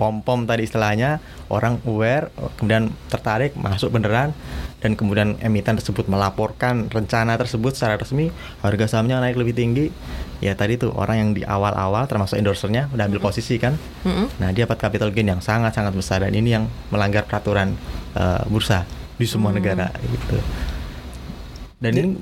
[0.00, 1.20] pom-pom tadi istilahnya
[1.52, 4.32] orang aware kemudian tertarik masuk beneran
[4.80, 8.32] dan kemudian emiten tersebut melaporkan rencana tersebut secara resmi
[8.64, 9.92] harga sahamnya naik lebih tinggi
[10.40, 13.76] ya tadi tuh orang yang di awal-awal termasuk endorsernya udah ambil posisi kan
[14.08, 14.40] Mm-mm.
[14.40, 17.76] nah dia dapat capital gain yang sangat-sangat besar dan ini yang melanggar peraturan
[18.16, 18.88] eh, bursa
[19.20, 20.40] di semua negara gitu
[21.76, 22.16] dan ini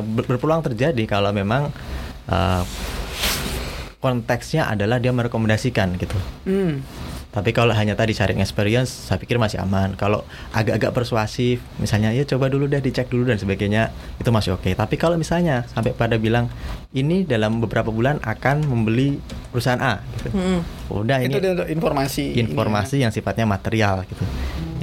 [0.00, 1.70] ber- berpeluang terjadi kalau memang
[2.26, 2.62] eh,
[3.98, 6.82] konteksnya adalah dia merekomendasikan gitu Hmm.
[7.32, 9.96] Tapi kalau hanya tadi sharing experience, saya pikir masih aman.
[9.96, 10.20] Kalau
[10.52, 13.88] agak-agak persuasif, misalnya ya coba dulu deh dicek dulu dan sebagainya,
[14.20, 14.68] itu masih oke.
[14.68, 16.52] Tapi kalau misalnya sampai pada bilang
[16.92, 19.16] ini dalam beberapa bulan akan membeli
[19.48, 20.28] perusahaan A, gitu.
[20.36, 20.60] Mm-mm.
[20.92, 22.36] udah ini Itu untuk informasi.
[22.36, 24.28] ini informasi yang sifatnya material gitu.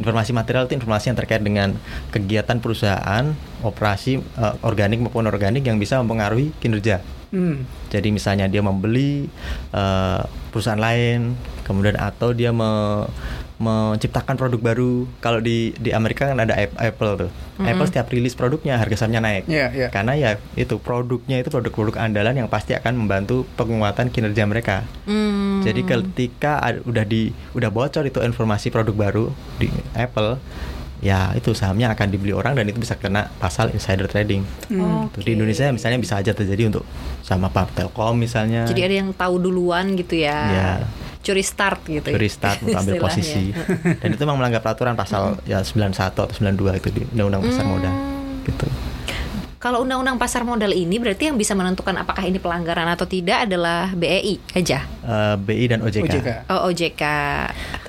[0.02, 1.78] Informasi material itu informasi yang terkait dengan
[2.10, 3.30] kegiatan perusahaan,
[3.62, 7.19] operasi eh, organik maupun organik yang bisa mempengaruhi kinerja.
[7.30, 7.66] Hmm.
[7.90, 9.30] Jadi misalnya dia membeli
[9.72, 13.06] eh, perusahaan lain, kemudian atau dia me-
[13.60, 15.04] menciptakan produk baru.
[15.20, 17.32] Kalau di di Amerika kan ada Ap- Apple tuh.
[17.60, 19.44] Apple setiap rilis produknya harga sahamnya naik.
[19.46, 19.88] Iya, iya.
[19.92, 24.88] Karena ya itu produknya itu produk-produk andalan yang pasti akan membantu penguatan kinerja mereka.
[25.04, 25.60] Hmm.
[25.60, 29.26] Jadi ketika ad- udah di udah bocor itu informasi produk baru
[29.60, 30.40] di Apple,
[31.00, 34.44] ya itu sahamnya akan dibeli orang dan itu bisa kena pasal insider trading.
[34.68, 35.08] Hmm.
[35.10, 36.84] Tuh, Di Indonesia misalnya bisa aja terjadi untuk
[37.24, 38.68] sama Pak Telkom misalnya.
[38.68, 40.38] Jadi ada yang tahu duluan gitu ya.
[40.52, 40.70] Iya.
[41.20, 42.08] Curi start gitu.
[42.10, 42.16] ya.
[42.16, 43.52] curi start untuk ambil posisi.
[44.04, 47.72] Dan itu memang melanggar peraturan pasal ya 91 atau 92 itu di Undang-Undang Pasar Hmm.
[47.76, 47.94] Modal.
[48.48, 48.68] Gitu.
[49.60, 53.92] Kalau undang-undang pasar modal ini berarti yang bisa menentukan apakah ini pelanggaran atau tidak adalah
[53.92, 54.88] BEI aja.
[55.04, 56.08] Eh, BI dan OJK.
[56.08, 56.30] OJK.
[56.48, 57.04] Oh, OJK.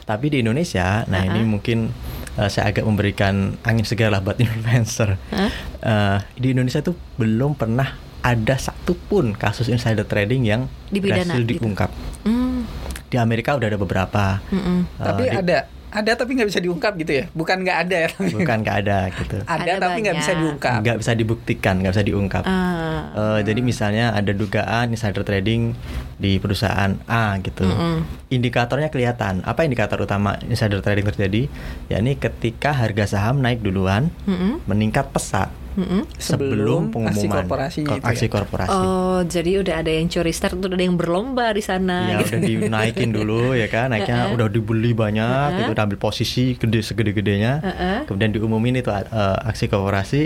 [0.02, 1.46] Tapi di Indonesia, nah ini Uh-uh.
[1.46, 1.94] mungkin
[2.40, 5.20] eh, saya agak memberikan angin segar lah buat influencer.
[5.28, 5.50] Hah?
[5.78, 11.60] Eh, di Indonesia tuh belum pernah ada satupun kasus insider trading yang Dipidana, berhasil gitu.
[11.60, 11.90] diungkap.
[12.22, 12.64] Hmm.
[13.06, 14.24] Di Amerika udah ada beberapa.
[14.46, 15.58] Eh, Tapi di- ada,
[15.90, 17.24] ada tapi nggak bisa diungkap gitu ya?
[17.32, 18.08] Bukan nggak ada ya?
[18.36, 19.36] bukan nggak ada gitu.
[19.42, 20.80] ada, Ada tapi nggak bisa diungkap.
[20.80, 22.44] Nggak bisa dibuktikan, nggak bisa diungkap.
[22.44, 23.02] Ah.
[23.10, 25.74] Eh, jadi misalnya ada dugaan insider trading
[26.20, 27.64] di perusahaan A gitu.
[27.64, 28.04] Mm-mm.
[28.28, 29.40] Indikatornya kelihatan.
[29.42, 31.42] Apa indikator utama insider trading terjadi?
[31.88, 34.60] yakni ketika harga saham naik duluan, Mm-mm.
[34.64, 36.04] meningkat pesat Mm-mm.
[36.14, 38.30] sebelum, Sebelum aksi pengumuman korporasinya ko- itu aksi ya?
[38.30, 38.76] korporasi.
[38.76, 41.98] Oh, jadi udah ada yang curi start, udah ada yang berlomba di sana.
[42.06, 42.28] Ya gitu.
[42.28, 44.36] udah dinaikin dulu ya kan, naiknya Uh-uh.
[44.36, 45.60] udah dibeli banyak, Uh-uh.
[45.60, 47.52] itu udah ambil posisi gede segede-gedenya.
[47.60, 47.98] Uh-uh.
[48.04, 49.06] Kemudian diumumin itu eh,
[49.42, 50.22] aksi korporasi.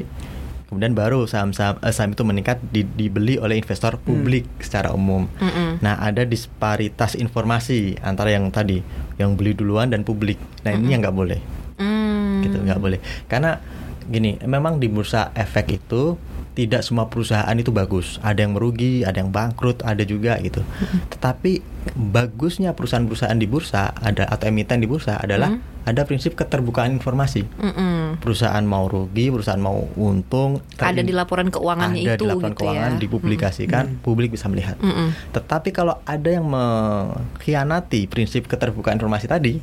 [0.75, 5.31] Kemudian baru saham-saham eh, saham itu meningkat di- dibeli oleh investor publik secara umum.
[5.39, 5.79] Mm-mm.
[5.79, 8.83] Nah, ada disparitas informasi antara yang tadi
[9.15, 10.35] yang beli duluan dan publik.
[10.67, 11.39] Nah, ini yang nggak boleh.
[11.79, 12.43] Hmm.
[12.43, 12.99] Gitu, nggak boleh.
[13.31, 13.63] Karena
[14.11, 16.19] gini, memang di bursa efek itu
[16.55, 18.23] tidak semua perusahaan itu bagus.
[18.23, 20.63] Ada yang merugi, ada yang bangkrut, ada juga gitu.
[21.11, 21.59] Tetapi
[21.93, 25.61] bagusnya perusahaan-perusahaan di bursa ada atau emiten di bursa adalah Hmm.
[25.85, 27.45] ada prinsip keterbukaan informasi.
[27.61, 28.17] Mm-mm.
[28.23, 32.61] Perusahaan mau rugi, perusahaan mau untung, Ada di laporan keuangannya ada itu di laporan gitu
[32.65, 33.01] keuangan ya.
[33.05, 34.81] dipublikasikan, publik bisa melihat.
[34.81, 35.13] Mm-mm.
[35.37, 39.61] Tetapi kalau ada yang mengkhianati prinsip keterbukaan informasi tadi,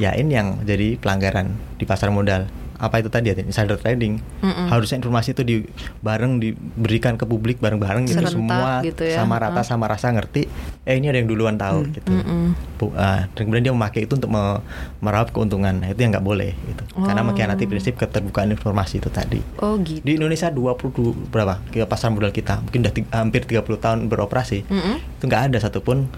[0.00, 2.63] ya ini yang jadi pelanggaran di pasar modal.
[2.84, 4.20] Apa itu tadi ya, insider trading?
[4.38, 4.68] Mm-mm.
[4.68, 5.56] Harusnya informasi itu di
[5.98, 9.16] bareng diberikan ke publik bareng-bareng gitu Serentak semua gitu ya.
[9.16, 9.64] sama rata Ah.
[9.64, 10.44] sama rasa ngerti.
[10.82, 12.12] Eh ini ada yang duluan tahu gitu.
[12.12, 12.52] Mm-mm.
[12.76, 14.60] Bu- ah, dan kemudian dia memakai itu untuk me-
[15.00, 15.72] meraup keuntungan.
[15.74, 16.84] Nah, itu yang nggak boleh gitu.
[16.94, 17.26] Karena Oh.
[17.26, 19.40] mengkhianati prinsip keterbukaan informasi itu tadi.
[19.58, 20.04] Oh gitu.
[20.04, 20.92] Di Indonesia 20
[21.26, 21.64] berapa?
[21.66, 24.68] Ke pasar modal kita mungkin udah hampir 30 tahun beroperasi.
[24.68, 24.96] Mm-mm.
[25.16, 26.12] Itu nggak ada satupun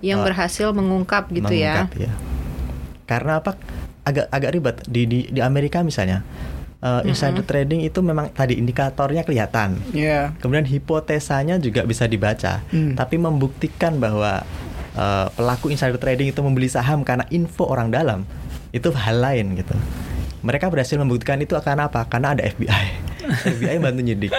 [0.00, 2.12] Yang eh, berhasil mengungkap gitu mengungkap, ya.
[3.02, 3.58] Karena apa?
[4.02, 6.22] Agak agak ribet di di, di Amerika misalnya.
[6.82, 9.78] eh, insider trading itu memang tadi indikatornya kelihatan.
[9.94, 10.34] Iya.
[10.42, 12.58] Kemudian hipotesanya juga bisa dibaca.
[12.74, 12.98] Hmm.
[12.98, 14.42] Tapi membuktikan bahwa
[14.98, 18.26] eh, pelaku insider trading itu membeli saham karena info orang dalam
[18.74, 19.78] itu hal lain gitu.
[20.42, 22.02] Mereka berhasil membuktikan itu akan apa?
[22.10, 22.86] Karena ada FBI.
[23.54, 24.34] FBI bantu nyidik.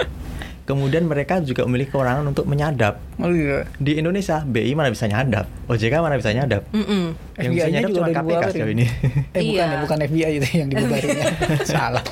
[0.64, 2.96] Kemudian mereka juga memiliki kewenangan untuk menyadap.
[3.16, 3.68] Oh iya.
[3.76, 6.64] Di Indonesia, BI mana bisa nyadap, OJK mana bisa nyadap.
[6.70, 7.12] Mm-mm.
[7.36, 8.48] Yang bisa nyadap cuma KPK dibubarin.
[8.50, 8.84] sejauh ini.
[9.30, 9.64] Eh bukan Iya.
[9.66, 11.26] ya, bukan FBI itu yang dibubarinnya.
[11.68, 12.04] Salah.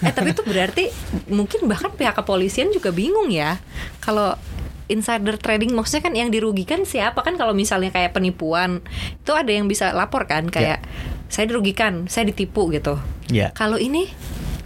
[0.00, 0.84] eh tapi itu berarti
[1.26, 3.56] mungkin bahkan pihak kepolisian juga bingung ya
[3.98, 4.36] kalau
[4.84, 8.84] insider trading maksudnya kan yang dirugikan siapa kan kalau misalnya kayak penipuan
[9.16, 10.84] itu ada yang bisa lapor kan kayak
[11.26, 13.48] saya dirugikan saya ditipu gitu Ya.
[13.50, 14.12] kalau ini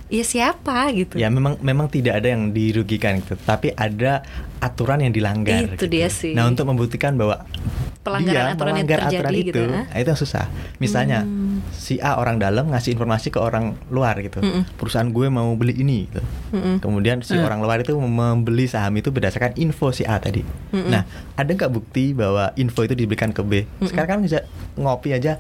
[0.09, 4.25] ya siapa gitu Ya memang memang tidak ada yang dirugikan gitu, tapi ada
[4.59, 5.77] aturan yang dilanggar.
[5.77, 5.87] Itu gitu.
[5.89, 6.33] dia sih.
[6.33, 7.45] Nah untuk membuktikan bahwa
[7.99, 9.85] Pelanggaran dia aturan yang melanggar terjadi aturan gitu, itu, ah.
[9.85, 10.45] nah, itu yang susah.
[10.81, 11.61] Misalnya Hmm.
[11.75, 14.65] si A orang dalam ngasih informasi ke orang luar gitu, Mm-mm.
[14.81, 16.23] perusahaan gue mau beli ini gitu.
[16.57, 16.81] Mm-mm.
[16.81, 17.43] Kemudian si Eh.
[17.45, 20.41] orang luar itu membeli saham itu berdasarkan info si A tadi.
[20.41, 20.89] Mm-mm.
[20.89, 21.05] Nah
[21.37, 23.69] ada nggak bukti bahwa info itu diberikan ke B?
[23.85, 24.47] Sekarang kan bisa
[24.79, 25.37] ngopi aja.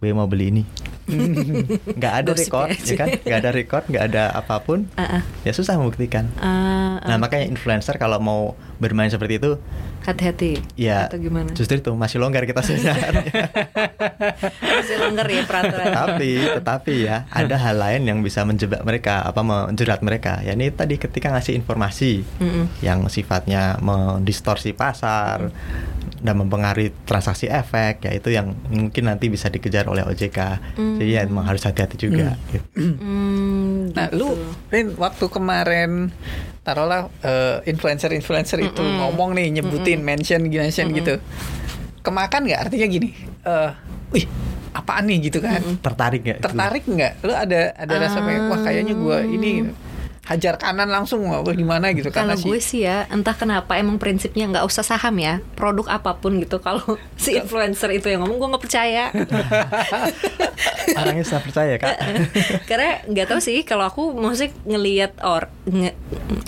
[0.00, 0.62] B mau beli ini.
[2.00, 2.96] nggak ada Gosip record, ya.
[2.96, 3.08] kan?
[3.20, 4.88] Nggak ada record, nggak ada apa pun.
[4.96, 5.22] Ah, ah.
[5.44, 6.32] Ya susah membuktikan.
[6.40, 7.20] Ah, Nah ah.
[7.20, 9.60] makanya influencer kalau mau bermain seperti itu,
[10.00, 13.20] hati-hati ya atau gimana justru itu masih longgar kita sebenarnya.
[14.80, 19.40] masih longgar ya peraturan tetapi, tetapi ya ada hal lain yang bisa menjebak mereka, apa
[19.40, 20.40] menjerat mereka.
[20.40, 22.64] Ya ini tadi ketika ngasih informasi Mm-mm.
[22.80, 25.52] yang sifatnya mendistorsi pasar
[26.20, 30.38] dan mempengaruhi transaksi efek, ya itu yang mungkin nanti bisa dikejar oleh OJK.
[30.76, 32.36] Jadi ya memang harus hati-hati juga.
[32.48, 32.64] gitu.
[32.76, 34.22] Hmm, Nah, gitu.
[34.22, 34.28] lu
[34.68, 36.12] Rin, waktu kemarin
[36.70, 39.02] taruhlah eh, influencer-influencer itu Mm-mm.
[39.02, 41.18] ngomong nih nyebutin mention mention gitu.
[42.06, 43.10] Kemakan nggak artinya gini?
[43.40, 43.70] eh
[44.14, 44.24] wih,
[44.70, 45.58] apaan nih gitu kan?
[45.82, 46.38] Tertarik nggak?
[46.38, 46.46] itu?
[46.46, 47.12] Tertarik nggak?
[47.26, 49.66] Lu ada ada rasa kayak wah kayaknya gua ini
[50.30, 53.98] hajar kanan langsung wah gimana gitu Kalau karena si gue sih ya, entah kenapa emang
[53.98, 56.62] prinsipnya nggak usah saham ya, produk apa pun gitu.
[56.62, 56.86] Kalau
[57.18, 59.10] si influencer itu yang ngomong, gue nggak percaya.
[60.94, 61.96] Orangnya saya percaya kak.
[62.64, 65.96] Karena nggak tahu sih, kalau aku maksudnya ngelihat or, nge-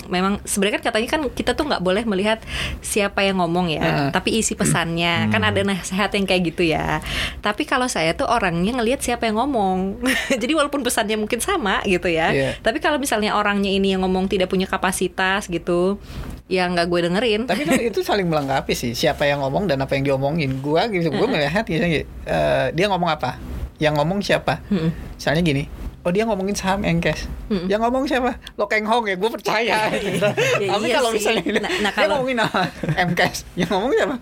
[0.07, 2.39] memang sebenarnya kan katanya kan kita tuh nggak boleh melihat
[2.79, 4.09] siapa yang ngomong ya, Heeh.
[4.11, 6.99] tapi isi pesannya kan ada nasihat yang kayak gitu ya.
[7.39, 9.99] Tapi kalau saya tuh orangnya ngelihat siapa yang ngomong,
[10.41, 12.49] jadi walaupun pesannya mungkin sama gitu ya, Iya.
[12.61, 15.97] tapi kalau misalnya orangnya ini yang ngomong tidak punya kapasitas gitu,
[16.51, 17.41] ya nggak gue dengerin.
[17.49, 20.59] tapi kan itu saling melengkapi sih siapa yang ngomong dan apa yang diomongin.
[20.59, 23.37] Gua gitu gua melihat gitu eh, dia ngomong apa?
[23.81, 24.61] Yang ngomong siapa?
[25.17, 25.63] Misalnya gini
[26.03, 27.65] Oh dia ngomongin saham Enkes Mm-mm.
[27.65, 28.35] Yang ngomong siapa?
[28.53, 30.19] Lo Keng Hong ya, gue percaya gitu.
[30.59, 31.17] Ya Tapi iya kalau sih.
[31.17, 32.61] misalnya Nah- nah, Dia kalau- ngomongin apa?
[33.07, 34.15] Mkes Yang ngomong siapa?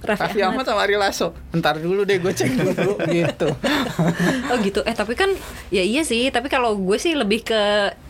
[0.00, 0.50] Raffi Raffi Ahmad.
[0.52, 3.48] Ahmad sama Ari Lasso Ntar dulu deh gue cek dulu gitu
[4.46, 4.80] Oh gitu.
[4.82, 5.30] Eh tapi kan
[5.68, 6.28] ya iya sih.
[6.28, 7.62] Tapi kalau gue sih lebih ke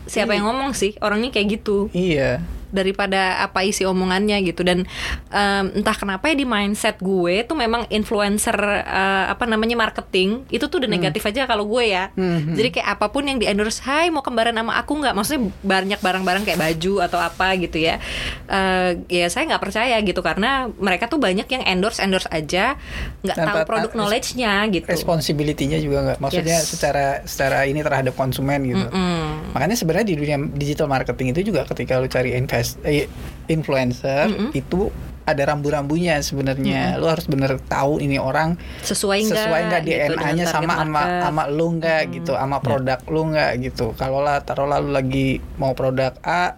[0.03, 0.97] siapa yang ngomong sih.
[0.97, 4.65] Orangnya kayak gitu Iya daripada apa isi omongannya gitu.
[4.65, 4.87] Dan
[5.29, 10.65] em, entah kenapa ya di mindset gue tuh memang influencer eh, apa namanya marketing itu
[10.65, 12.09] tuh udah negatif aja kalau gue ya.
[12.15, 12.55] Hmm.
[12.55, 15.13] Jadi kayak apa pun yang di endorse, Hai mau kembaran sama aku nggak?
[15.13, 17.99] Maksudnya banyak barang-barang kayak baju atau apa gitu ya.
[18.47, 22.79] Eh, ya saya nggak percaya gitu karena mereka tuh banyak yang endorse endorse aja
[23.21, 24.87] nggak tahu produk knowledge-nya gitu.
[24.87, 26.73] Responsibility-nya juga nggak Maksudnya Yes.
[26.77, 29.55] secara secara ini terhadap konsumen gitu Mm-mm.
[29.57, 32.37] Makanya sebenarnya di dunia digital marketing itu juga ketika lu cari
[32.83, 33.05] eh,
[33.47, 34.51] influencer Mm-mm.
[34.55, 34.89] itu
[35.21, 36.97] ada rambu-rambunya sebenarnya.
[36.97, 41.43] Lu harus bener tahu ini orang sesuai nggak sesuai nggak gitu DNA-nya sama sama sama
[41.47, 43.93] lu nggak gitu, sama produk lu nggak gitu.
[43.95, 45.27] Kalau lah taruh lalu lagi
[45.61, 46.57] mau produk A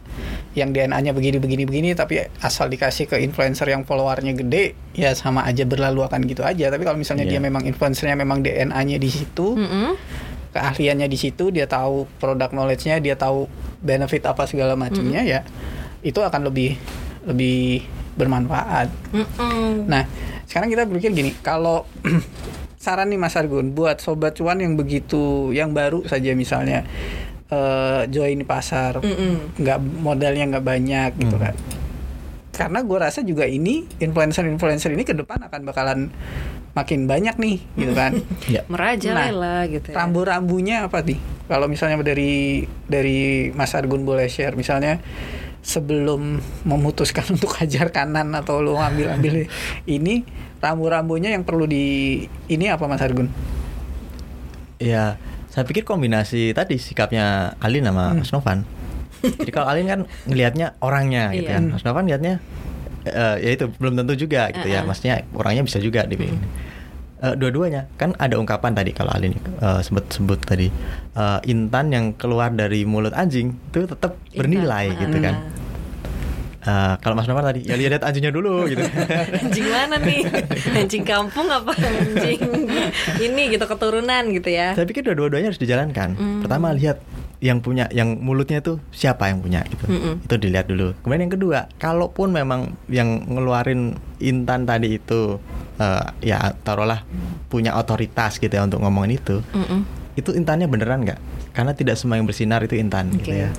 [0.56, 5.44] yang DNA-nya begini begini begini tapi asal dikasih ke influencer yang followernya gede ya sama
[5.44, 6.72] aja berlalu akan gitu aja.
[6.72, 7.38] Tapi kalau misalnya Iya.
[7.38, 10.00] dia memang influencernya memang DNA-nya di situ, Mm-mm.
[10.56, 13.50] keahliannya di situ, dia tahu produk knowledge-nya, dia tahu
[13.84, 15.44] benefit apa segala macamnya ya,
[16.04, 16.76] itu akan lebih
[17.24, 18.92] lebih bermanfaat.
[19.16, 19.90] Mm-mm.
[19.90, 20.06] Nah,
[20.46, 21.88] sekarang kita berpikir gini, kalau
[22.84, 26.86] saran nih Mas Argun buat sobat cuan yang begitu, yang baru saja misalnya
[27.50, 29.02] eh, join pasar,
[29.58, 31.56] nggak modalnya nggak banyak gitu kan.
[32.54, 36.00] Karena gue rasa juga ini influencer-influencer ini ke depan akan bakalan
[36.78, 38.14] makin banyak nih, gitu kan.
[38.54, 38.62] Ya.
[38.70, 39.96] merajalela gitu ya.
[39.98, 41.18] Rambu-rambunya apa nih?
[41.50, 45.02] Kalau misalnya dari dari Mas Argun boleh share, misalnya
[45.64, 49.48] sebelum memutuskan untuk hajar kanan atau lu ngambil-ambil
[49.86, 50.28] ini
[50.60, 53.28] rambu-rambunya yang perlu di ini apa Mas Argun?
[54.78, 55.16] Ya,
[55.48, 58.20] saya pikir kombinasi tadi sikapnya Alin sama Hmm.
[58.20, 58.60] Mas Novan.
[59.24, 61.56] Jadi kalau Alin kan ngelihatnya orangnya gitu Iya.
[61.56, 61.64] kan.
[61.72, 62.44] Mas Novan lihatnya
[63.04, 64.84] eh, ya itu belum tentu juga gitu ya.
[64.84, 64.92] Uh-uh.
[64.92, 66.36] Maksudnya orangnya bisa juga dipilih.
[67.24, 70.68] Eh, dua-duanya kan ada ungkapan tadi kalau Alin eh, sebut sebut tadi
[71.16, 75.36] eh, intan yang keluar dari mulut anjing itu tetap Intan, bernilai gitu kan.
[75.40, 75.62] uh-uh.
[76.64, 78.84] Eh, kalau Mas Novan tadi ya lihat anjingnya dulu gitu.
[79.40, 80.20] anjing mana nih
[80.76, 82.40] anjing kampung apa anjing
[83.32, 86.20] ini gitu keturunan gitu ya Saya pikir dua-duanya harus dijalankan.
[86.20, 86.40] Hmm.
[86.44, 87.00] Pertama lihat
[87.44, 90.24] yang punya yang mulutnya itu siapa yang punya gitu Mm-mm.
[90.24, 95.44] itu dilihat dulu kemudian yang kedua kalaupun memang yang ngeluarin intan tadi itu
[95.76, 97.04] eh, ya taruhlah
[97.52, 99.84] punya otoritas gitu ya untuk ngomongin itu Mm-mm.
[100.16, 101.20] itu intannya beneran nggak
[101.52, 103.44] karena tidak semua yang bersinar itu intan gitu Oke.
[103.44, 103.52] ya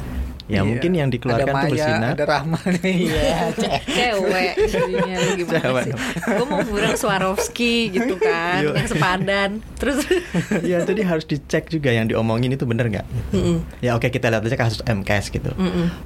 [0.45, 0.61] ya Iya.
[0.63, 3.49] mungkin yang dikeluarkan ada itu Maya, bersinar ada Rahma iya
[3.97, 5.85] cewek jadinya lu gimana Cewek.
[5.89, 8.77] sih gue mau buran Swarovski gitu kan Yo.
[8.77, 10.05] yang sepadan terus
[10.71, 13.65] ya jadi harus dicek juga yang diomongin itu bener nggak Mm-mm.
[13.81, 15.49] ya oke kita lihat aja kasus MKS gitu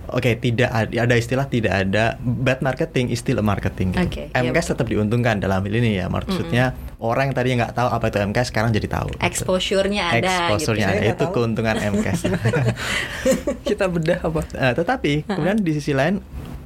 [0.09, 4.07] oke tidak ada, ada istilah tidak ada bad marketing is still a marketing gitu.
[4.07, 7.89] Oke, iya MKS tetap diuntungkan dalam hal ini ya maksudnya orang yang tadinya nggak tahu
[7.89, 9.23] apa itu MKS sekarang jadi tahu gitu.
[9.23, 10.91] exposure-nya ada Exposure-nya gitu.
[10.91, 10.99] ada.
[10.99, 11.35] Saya nggak itu tahu.
[11.35, 12.21] keuntungan MKS
[13.69, 16.19] kita bedah apa Eh, tetapi kemudian di sisi lain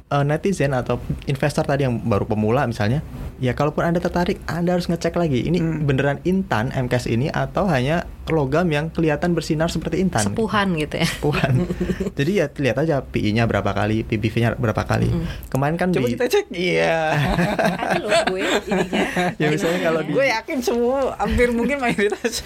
[0.09, 3.05] eh, netizen atau investor tadi yang baru pemula misalnya
[3.37, 5.41] ya kalaupun anda tertarik anda harus ngecek lagi.
[5.41, 5.83] Ini Hmm.
[5.83, 10.23] beneran intan MKS ini atau hanya logam yang kelihatan bersinar seperti intan?
[10.23, 11.07] Sepuhan gitu ya.
[11.07, 11.51] Sepuhan.
[12.17, 15.11] jadi ya lihat aja PI-nya berapa kali PBV-nya berapa kali.
[15.47, 16.45] Kemarin kan coba di kita cek.
[16.49, 16.97] Iya.
[17.75, 19.01] Ada loh gue ininya.
[19.41, 22.43] Ya misalnya kalau di gue yakin semua hampir mungkin mayoritas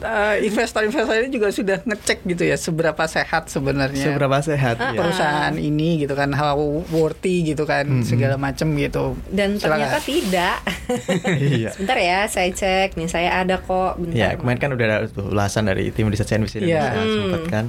[0.00, 4.04] eh, investor-investor ini juga sudah ngecek gitu ya seberapa sehat sebenarnya.
[4.04, 4.94] Seberapa sehat ya.
[4.94, 8.02] perusahaan ini gitu kan how worthy gitu kan Mm-mm.
[8.02, 9.14] segala macam gitu.
[9.28, 9.78] Dan Silakan.
[9.78, 14.70] ternyata tidak iya sebentar ya saya cek nih saya ada kok bentar Ya, kemarin kan
[14.70, 16.82] udah ada ulasan dari tim riset CNBC Iya.
[16.84, 17.16] Indonesia Hmm.
[17.16, 17.64] sempat kan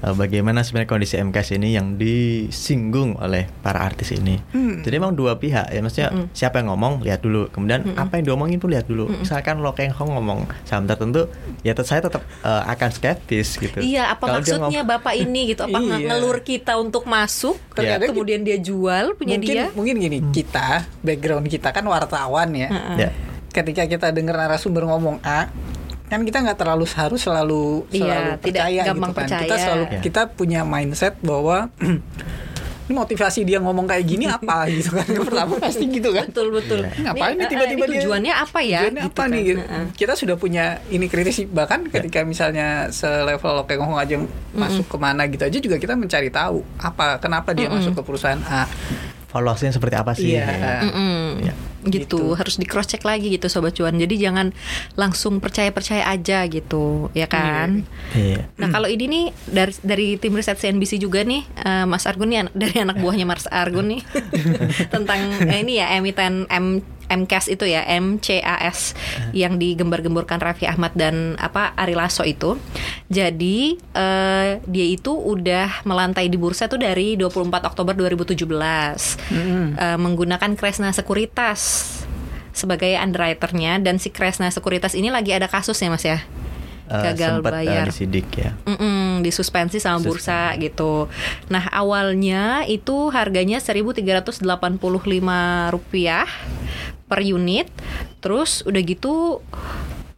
[0.00, 4.40] eh, bagaimana sebenarnya kondisi MKS ini yang disinggung oleh para artis ini.
[4.48, 4.80] Hmm.
[4.80, 6.32] Jadi emang dua pihak ya, maksudnya Mm-mm.
[6.32, 9.12] siapa yang ngomong lihat dulu, kemudian apa yang diomongin pun lihat dulu.
[9.12, 11.28] Misalkan Lo Keng Hong ngomong saham tertentu,
[11.60, 13.76] ya tet- saya tetap eh, akan skeptis gitu.
[13.78, 15.62] Iya, apa Kalau dia maksudnya bapak ini gitu?
[15.62, 15.96] Apa Iya.
[16.08, 19.64] ngelur kita untuk masuk, Ternyata kemudian dia jual punya mungkin dia?
[19.70, 22.68] mungkin gini kita background kita kan wartawan ya.
[22.96, 23.10] Ya.
[23.48, 25.50] ketika kita dengar narasumber ngomong A
[26.06, 29.42] kan kita nggak terlalu harus selalu Iya, selalu tidak percaya gampang gitu kan percaya.
[29.42, 30.00] kita selalu Ya.
[30.00, 31.70] kita punya mindset bahwa
[32.86, 36.82] ini motivasi dia ngomong kayak gini apa gitu kan pertama pasti gitu kan Betul betul.
[36.82, 36.90] Iya.
[37.06, 38.80] Ngapain nih eh, tiba-tiba ini dia- tujuannya apa ya?
[38.80, 39.28] Tujuannya Gitu apa kan.
[39.30, 39.60] nih gitu.
[39.96, 44.14] Kita sudah punya ini kritis bahkan ketika misalnya selevel kayak ngomong aja
[44.52, 48.42] masuk ke mana gitu aja juga kita mencari tahu apa kenapa dia masuk ke perusahaan
[48.44, 48.66] A
[49.30, 50.34] Valuasinya seperti apa sih?
[50.34, 50.46] Iya.
[50.46, 50.74] Ya.
[50.86, 51.24] Mm-mm.
[51.46, 51.54] Iya.
[51.80, 52.20] Gitu.
[52.20, 52.22] Gitu.
[52.36, 53.96] harus di cross check lagi gitu sobat cuan.
[53.96, 54.52] Jadi jangan
[55.00, 57.88] langsung percaya percaya aja gitu, ya kan?
[58.12, 58.50] Iya.
[58.60, 62.38] Nah kalau ini nih dari dari tim riset CNBC juga nih eh, Mas Argun nih
[62.60, 64.02] dari anak buahnya Mas Argun nih
[64.94, 68.94] tentang eh, ini ya emiten M MCAS itu ya MCAS
[69.34, 72.54] yang digembar-gemborkan Raffi Ahmad dan apa Ari Lasso itu.
[73.10, 78.38] Jadi eh, dia itu udah melantai di bursa tuh dari 24 Oktober 2017
[79.76, 81.60] Eh, menggunakan Kresna Sekuritas
[82.54, 83.82] sebagai underwriternya.
[83.82, 86.22] Dan si Kresna Sekuritas ini lagi ada kasus ya Mas ya
[86.90, 88.50] Eh, gagal sempat, eh, bayar disidik ya.
[88.66, 91.06] Mm-mm, disuspensi sama bursa gitu.
[91.46, 94.42] Nah awalnya itu harganya 1.385
[95.70, 96.26] rupiah
[97.06, 97.70] per unit.
[98.18, 99.38] Terus udah gitu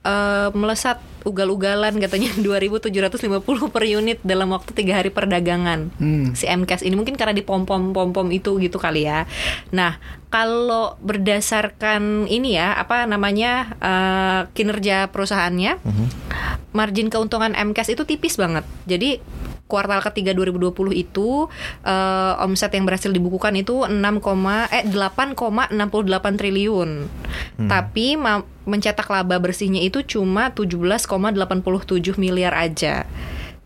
[0.02, 3.38] eh, melesat ugal-ugalan katanya 2.750
[3.70, 5.94] per unit dalam waktu tiga hari perdagangan.
[5.96, 6.34] Hmm.
[6.34, 9.24] Si MCAS ini mungkin karena di pom pom pom pom itu gitu kali ya.
[9.70, 16.06] Nah kalau berdasarkan ini ya apa namanya eh, kinerja perusahaannya Mhm.
[16.72, 18.66] margin keuntungan MCAS itu tipis banget.
[18.84, 19.22] Jadi
[19.72, 21.48] kuartal ketiga 2020 itu
[21.88, 23.96] eh, omset yang berhasil dibukukan itu 6,
[24.68, 26.90] eh 8,68 triliun.
[27.64, 33.08] Tapi ma- mencetak laba bersihnya itu cuma 17,87 miliar aja.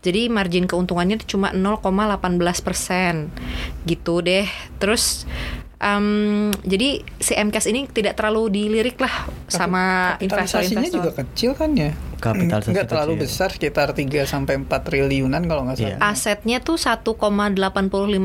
[0.07, 3.27] Jadi margin keuntungannya itu cuma 0,18 persen
[3.83, 4.47] gitu deh.
[4.79, 5.27] Terus
[5.77, 6.07] em,
[6.61, 9.13] jadi si MCAS ini tidak terlalu dilirik lah
[9.45, 10.25] sama kapitalisasinya
[10.83, 10.97] investor-investor.
[10.97, 13.23] juga kecil kan ya Kapitalisasi nggak terlalu kecil.
[13.23, 16.01] besar sekitar 3 sampai 4 triliunan kalau nggak Iya.
[16.01, 17.13] salah Asetnya tuh 1,85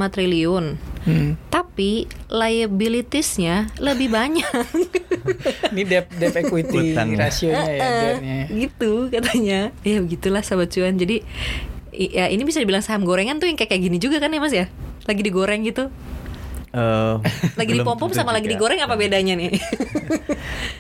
[0.09, 0.64] triliun.
[1.03, 1.36] Hmm.
[1.46, 4.48] Tapi liabilitiesnya lebih banyak.
[5.74, 8.38] ini debt debt equity rasionya ya debt-nya.
[8.48, 9.61] gitu katanya.
[9.82, 10.96] Ya begitulah sahabat cuan.
[10.96, 11.20] Jadi
[11.92, 14.55] ya ini bisa dibilang saham gorengan tuh yang kayak kayak gini juga kan ya Mas
[14.55, 14.66] ya?
[15.05, 15.92] Lagi digoreng gitu.
[16.72, 17.14] Eh,
[17.52, 19.52] Lagi belum dipom-pom tentu sama lagi digoreng apa bedanya nih?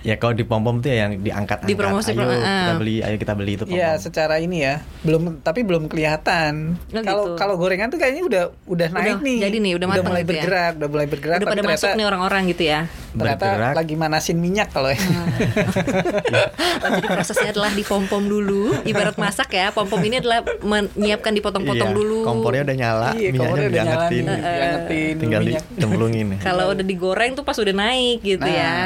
[0.02, 2.74] Ya kalau di pom pom tuh ya yang diangkat Dipromosi, ayo pro- kita ah.
[2.74, 6.74] beli, ayo kita beli itu pom Iya, secara ini ya, belum tapi belum kelihatan.
[6.90, 7.38] Oh, Kalau gitu.
[7.38, 9.38] kalau gorengan tuh kayaknya udah udah naik Udah nih.
[9.40, 10.34] jadi nih, udah matang mulai gitu ya.
[10.34, 11.36] bergerak, udah mulai bergerak.
[11.36, 12.80] Udah tapi pada ternyata, masuk nih orang-orang gitu ya.
[13.12, 13.74] Ternyata Bergerak.
[13.76, 14.98] lagi manasin minyak kalau ya.
[16.92, 18.62] Jadi prosesnya adalah dipom-pom dulu.
[18.82, 22.18] Ibarat masak ya, pom-pom ini adalah menyiapkan dipotong-potong Iya, dulu.
[22.24, 24.24] Kompornya udah nyala, Iya, minyaknya kompornya udah udah nyala diangetin.
[24.26, 25.62] diangetin Tinggal minyak.
[25.84, 26.26] Dicemplungin.
[26.38, 28.54] Kalau udah digoreng tuh pas udah naik gitu Nah.
[28.54, 28.76] ya.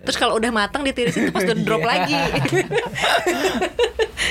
[0.00, 2.16] Terus kalau udah matang ditirisin itu pas udah drop lagi.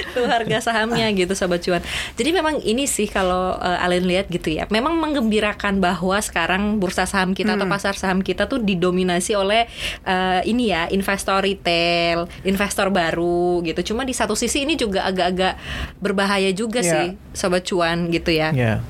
[0.09, 1.81] Tuh harga sahamnya gitu sobat cuan.
[2.13, 4.65] Jadi memang ini sih kalau uh, Alin lihat gitu ya.
[4.69, 9.69] Memang menggembirakan bahwa sekarang bursa saham kita atau pasar saham kita tuh didominasi oleh
[10.05, 13.93] uh, ini ya investor retail, investor baru gitu.
[13.93, 15.53] Cuma di satu sisi ini juga agak-agak
[16.01, 16.89] berbahaya juga Ya.
[16.89, 18.49] sih sobat cuan gitu ya.
[18.51, 18.81] Ya.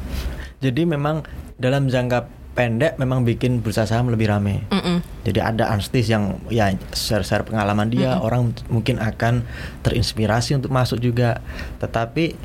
[0.59, 4.67] Jadi memang dalam jangka pendek memang bikin bursa saham lebih rame.
[4.67, 4.99] Mm-mm.
[5.23, 9.47] Jadi ada artis yang ya share-share pengalaman dia, orang mungkin akan
[9.87, 11.39] terinspirasi untuk masuk juga.
[11.79, 12.35] Tetapi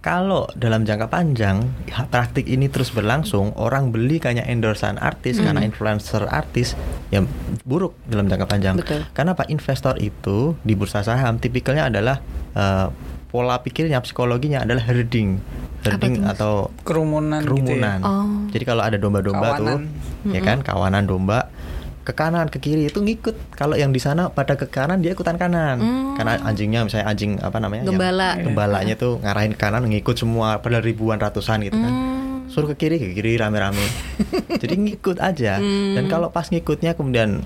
[0.00, 1.68] kalau dalam jangka panjang
[2.08, 6.72] praktik ini terus berlangsung, orang beli kayak endorsan artis karena influencer artis,
[7.12, 7.20] ya
[7.68, 8.80] buruk dalam jangka panjang.
[8.80, 9.04] Betul.
[9.12, 9.44] Karena apa?
[9.52, 12.16] Investor itu di bursa saham tipikalnya adalah
[12.56, 12.88] eh,
[13.28, 15.36] pola pikirnya, psikologinya adalah herding,
[15.82, 17.52] herding atau kerumunan, gitu ya.
[17.52, 17.98] kerumunan.
[18.00, 18.48] Oh.
[18.48, 20.32] Jadi kalau ada domba-domba tuh, Kawanan.
[20.32, 21.52] ya kan, kawanan domba
[22.02, 23.36] ke kanan ke kiri itu ngikut.
[23.52, 25.76] Kalau yang di sana pada ke kanan dia ikutan kanan.
[25.76, 26.16] Hmm.
[26.16, 27.84] Karena anjingnya misalnya anjing apa namanya?
[27.84, 28.28] yang- Gembala.
[28.40, 31.92] gembalanya tuh ngarahin ke kanan ngikut semua padahal ribuan ratusan gitu kan.
[31.92, 32.48] Hmm.
[32.48, 33.84] Suruh ke kiri ke kiri rame-rame.
[34.64, 35.60] Jadi ngikut aja.
[35.60, 36.00] Hmm.
[36.00, 37.44] Dan kalau pas ngikutnya kemudian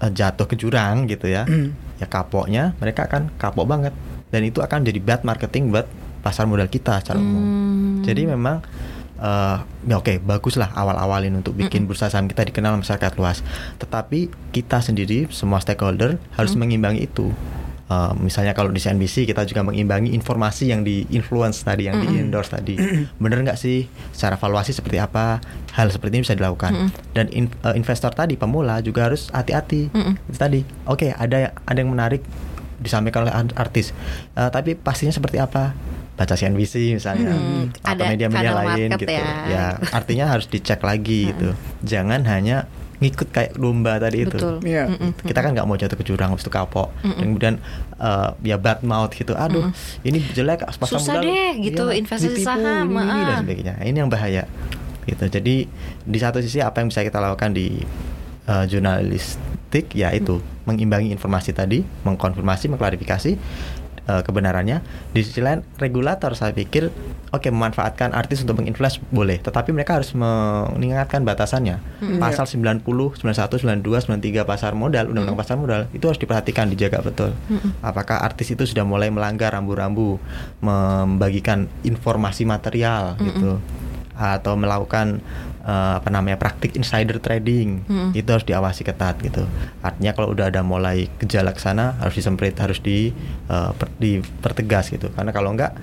[0.00, 1.44] eh, jatuh ke jurang gitu ya.
[1.44, 1.76] Hmm.
[2.00, 3.92] Ya kapoknya mereka akan kapok banget.
[4.30, 5.86] Dan itu akan jadi bad marketing buat
[6.20, 7.42] pasar modal kita secara umum.
[7.42, 8.06] Hmm.
[8.06, 8.62] Jadi memang
[9.20, 13.44] eh ya oke baguslah awal-awalin untuk bikin bursa saham kita dikenal masyarakat luas.
[13.76, 17.28] Tetapi kita sendiri semua stakeholder harus mengimbangi itu.
[17.90, 22.22] Eh, misalnya kalau di CNBC kita juga mengimbangi informasi yang di influence tadi, yang di
[22.22, 22.78] endorse tadi.
[23.22, 23.90] Bener nggak sih?
[24.14, 25.42] Secara valuasi seperti apa?
[25.74, 26.94] Hal seperti ini bisa dilakukan.
[27.10, 29.90] Dan in- eh, investor tadi pemula juga harus hati-hati.
[29.90, 30.14] Mm-mm.
[30.30, 30.62] Itu tadi.
[30.86, 32.22] Oke ada ada yang menarik
[32.80, 33.92] disampaikan oleh art- artis.
[34.32, 35.76] Eh, tapi pastinya seperti apa?
[36.16, 39.08] Baca CNBC misalnya Hmm, atau ada media-media lain gitu.
[39.08, 39.76] ya.
[39.90, 41.52] artinya harus dicek lagi gitu.
[41.80, 42.68] Jangan hanya
[43.00, 44.36] ngikut kayak domba tadi itu.
[44.36, 44.60] Betul.
[44.60, 44.84] Iya.
[44.86, 45.16] Mm-mm.
[45.16, 46.92] Kita kan nggak mau jatuh ke jurang habis itu kapok.
[47.00, 47.16] Mm-mm.
[47.16, 47.54] Dan kemudian
[47.96, 49.32] eh, ya bad mouth gitu.
[49.32, 49.72] Aduh,
[50.02, 51.24] ini jelek pasar Susah modal.
[51.24, 53.74] deh gitu, Iya, investasi ditipu, saham, ini, ini dan sebagainya.
[53.80, 54.44] Ini yang bahaya.
[55.02, 55.24] Gitu.
[55.26, 55.54] Jadi
[55.98, 57.80] di satu sisi apa yang bisa kita lakukan di
[59.70, 63.32] eh, jurnalistik yaitu mengimbangi informasi tadi, mengkonfirmasi, mengklarifikasi
[64.06, 64.82] eh, kebenarannya.
[65.14, 66.90] Di sisi lain regulator saya pikir
[67.30, 71.78] oke memanfaatkan artis untuk menginfluence boleh, tetapi mereka harus mengingatkan batasannya.
[72.18, 77.30] Pasal 90, 91, 92, 93 pasar modal, undang-undang pasar modal itu harus diperhatikan, dijaga betul.
[77.82, 80.18] Apakah artis itu sudah mulai melanggar rambu-rambu,
[80.58, 83.62] membagikan informasi material gitu.
[84.20, 85.24] Atau melakukan
[85.60, 87.84] eh, apa namanya praktik insider trading.
[87.84, 88.10] Mm-mm.
[88.12, 89.44] itu harus diawasi ketat gitu.
[89.80, 93.12] Artinya kalau udah ada mulai gejala ke sana harus disemprit harus di
[93.48, 95.08] eh, per- dipertegas gitu.
[95.12, 95.76] Karena kalau enggak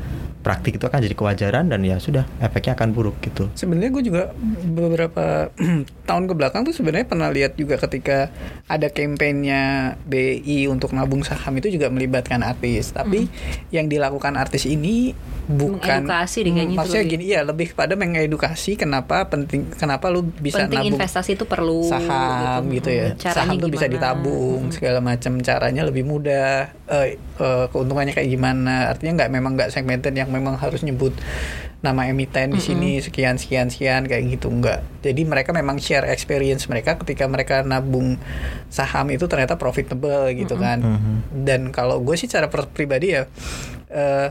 [0.47, 3.51] praktik itu akan jadi kewajaran dan ya sudah efeknya akan buruk gitu.
[3.51, 4.23] Sebenarnya gue juga
[4.63, 5.51] beberapa
[6.07, 8.31] tahun ke belakang tuh sebenarnya pernah lihat juga ketika
[8.71, 12.95] ada kampanyenya BI untuk nabung saham itu juga melibatkan artis.
[12.95, 13.27] Tapi
[13.75, 15.11] yang dilakukan artis ini
[15.47, 20.67] bukan deh kayaknya itu maksudnya gini iya lebih kepada mengedukasi kenapa penting kenapa lu bisa
[20.67, 23.15] Penting nabung investasi itu perlu saham gitu, ya.
[23.15, 26.71] Caranya saham tuh bisa ditabung segala macam caranya lebih mudah.
[26.87, 28.91] Eh, eh, keuntungannya kayak gimana?
[28.91, 31.17] Artinya nggak memang nggak segmented yang memang harus nyebut
[31.81, 36.65] nama emiten di sini sekian sekian sekian kayak gitu nggak jadi mereka memang share experience
[36.65, 38.17] mereka ketika mereka nabung
[38.69, 40.81] saham itu ternyata profitable gitu kan.
[41.33, 43.29] Dan kalau gue sih cara pribadi ya
[43.93, 44.27] eh,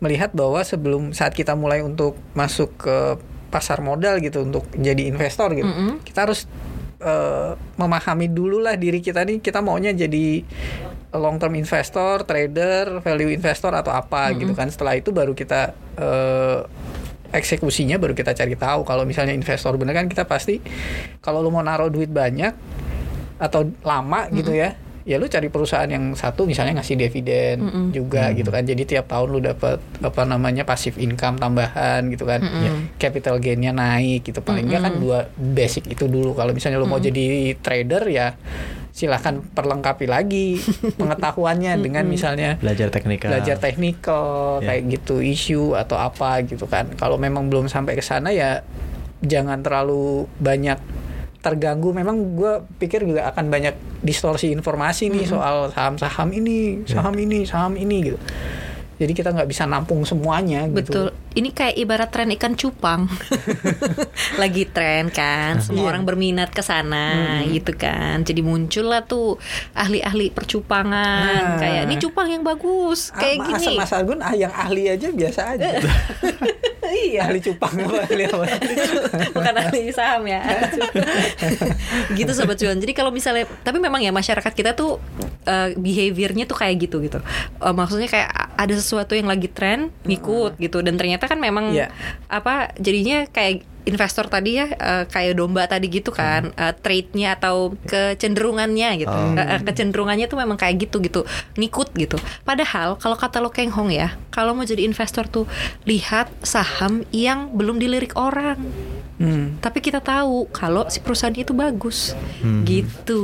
[0.00, 2.96] melihat bahwa sebelum saat kita mulai untuk masuk ke
[3.52, 6.02] pasar modal gitu untuk jadi investor gitu Mm-mm.
[6.02, 6.50] kita harus
[6.98, 10.42] eh, memahami dulu lah diri kita nih kita maunya jadi
[11.14, 14.66] long term investor, trader, value investor atau apa gitu kan.
[14.68, 16.58] Setelah itu baru kita eh,
[17.34, 18.86] eksekusinya baru kita cari tahu.
[18.86, 20.62] Kalau misalnya investor bener kan kita pasti
[21.22, 22.54] kalau lu mau naruh duit banyak
[23.34, 27.86] atau lama gitu ya ya lu cari perusahaan yang satu misalnya ngasih dividen Mm-mm.
[27.92, 28.64] juga gitu kan.
[28.64, 32.40] Jadi tiap tahun lu dapat apa namanya pasif income tambahan gitu kan.
[32.40, 32.64] Mm-mm.
[32.64, 34.40] Ya, capital gainnya naik gitu.
[34.40, 36.32] Paling nggak kan dua basic itu dulu.
[36.32, 38.32] Kalau misalnya lu mau jadi trader ya
[38.94, 40.62] silahkan perlengkapi lagi
[41.00, 43.26] pengetahuannya dengan misalnya belajar teknikal.
[43.34, 44.70] belajar teknikal Ya.
[44.70, 46.86] kayak gitu isu atau apa gitu kan.
[46.94, 48.62] Kalau memang belum sampai ke sana ya
[49.18, 50.78] jangan terlalu banyak
[51.42, 51.90] terganggu.
[51.90, 57.74] Memang gue pikir juga akan banyak distorsi informasi nih soal saham-saham ini saham ini saham
[57.74, 58.18] ini gitu.
[58.94, 60.78] Jadi kita nggak bisa nampung semuanya Betul.
[60.78, 61.00] gitu
[61.34, 63.10] Ini kayak ibarat tren ikan cupang.
[64.40, 65.90] Lagi tren kan, semua Iya.
[65.90, 67.06] orang berminat ke sana
[67.44, 68.22] gitu kan.
[68.22, 69.36] Jadi muncullah tuh
[69.72, 71.58] ahli-ahli percupangan Nah.
[71.58, 73.74] kayak ini cupang yang bagus, kayak Ah, gini.
[73.74, 75.66] Mas, Mas Argun ah, yang ahli aja biasa aja
[76.94, 78.44] iya ahli cupang apa ahli apa
[79.34, 80.40] bukan ahli saham ya
[82.12, 85.00] gitu sobat cuan jadi kalau misalnya tapi memang ya masyarakat kita tuh
[85.44, 87.18] uh, behaviornya tuh kayak gitu gitu
[87.58, 91.88] uh, maksudnya kayak ada sesuatu yang lagi tren ngikut gitu dan ternyata kan memang Iya.
[92.28, 97.76] apa jadinya kayak investor tadi ya uh, kayak domba tadi gitu kan uh, trade-nya atau
[97.84, 99.12] kecenderungannya gitu.
[99.12, 101.28] Uh, uh, kecenderungannya tuh memang kayak gitu gitu
[101.60, 102.16] ngikut gitu
[102.48, 105.44] padahal kalau kata lo Keng Hong ya kalau mau jadi investor tuh
[105.84, 108.56] lihat saham yang belum dilirik orang
[109.14, 109.62] Hmm.
[109.62, 112.66] tapi kita tahu kalau si perusahaan itu bagus Hmm.
[112.66, 113.22] gitu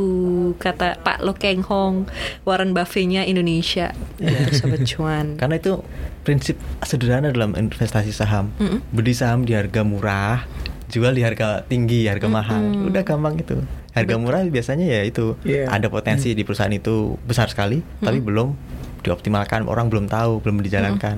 [0.57, 2.07] kata Pak Lo Keng Hong
[2.43, 5.83] Warren Buffett-nya Indonesia gitu sobat cuan Karena itu
[6.23, 8.53] prinsip sederhana dalam investasi saham.
[8.57, 8.85] Mm-mm.
[8.91, 10.45] Beli saham di harga murah,
[10.87, 12.61] jual di harga tinggi, harga mahal.
[12.87, 13.59] Udah gampang itu.
[13.91, 15.67] Harga murah biasanya ya itu Iya.
[15.67, 18.53] ada potensi di perusahaan itu besar sekali, tapi belum
[19.01, 21.17] dioptimalkan, orang belum tahu, belum dijalankan.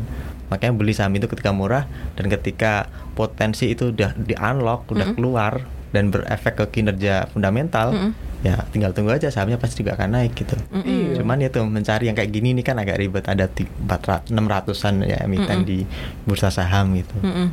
[0.53, 5.65] Makanya beli saham itu ketika murah dan ketika potensi itu udah di unlock, udah keluar
[5.89, 8.13] dan berefek ke kinerja fundamental, Mm-mm.
[8.41, 10.57] ya tinggal tunggu aja sahamnya pasti juga akan naik gitu.
[10.73, 11.21] Iya.
[11.21, 14.95] Cuman ya tuh mencari yang kayak gini ini kan agak ribet ada ti- 400 600-an
[15.03, 15.69] ya emiten Mm-mm.
[15.69, 15.79] di
[16.25, 17.17] bursa saham gitu.
[17.21, 17.49] Mm-mm.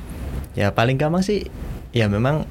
[0.56, 1.48] Ya paling gampang sih
[1.92, 2.44] ya memang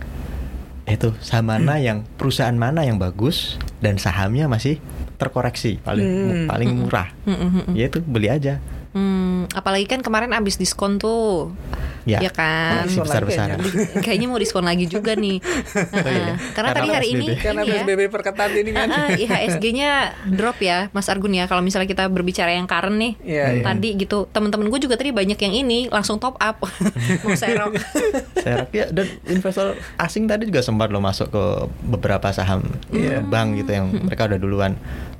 [0.84, 4.80] itu saham mana yang perusahaan mana yang bagus dan sahamnya masih
[5.16, 6.46] terkoreksi paling Hmm.
[6.48, 7.08] paling murah.
[7.24, 7.72] Mm-mm.
[7.72, 8.60] Ya itu beli aja.
[8.98, 11.54] Hmm, apalagi kan kemarin abis diskon tuh,
[12.02, 12.18] Ya.
[12.18, 12.82] ya kan?
[12.82, 13.60] Masih besar-besaran.
[13.60, 15.38] Di- kayaknya mau diskon lagi juga nih.
[15.78, 16.34] Oh iya.
[16.34, 16.34] Heeh.
[16.50, 19.90] Karena, tadi hari ini, karena ini ya, PSBB perketat ini kan Ah, ah, IHSG-nya
[20.26, 21.44] drop ya, Mas Argun ya.
[21.44, 23.62] Kalau misalnya kita berbicara yang current nih, Iya, iya.
[23.62, 26.58] tadi gitu, temen-temen gue juga tadi banyak yang ini langsung top up,
[27.22, 27.76] mau serok.
[28.38, 31.44] Serap ya dan investor asing tadi juga sempat lo masuk ke
[31.84, 33.20] beberapa saham Iya.
[33.20, 34.72] bank gitu yang mereka udah duluan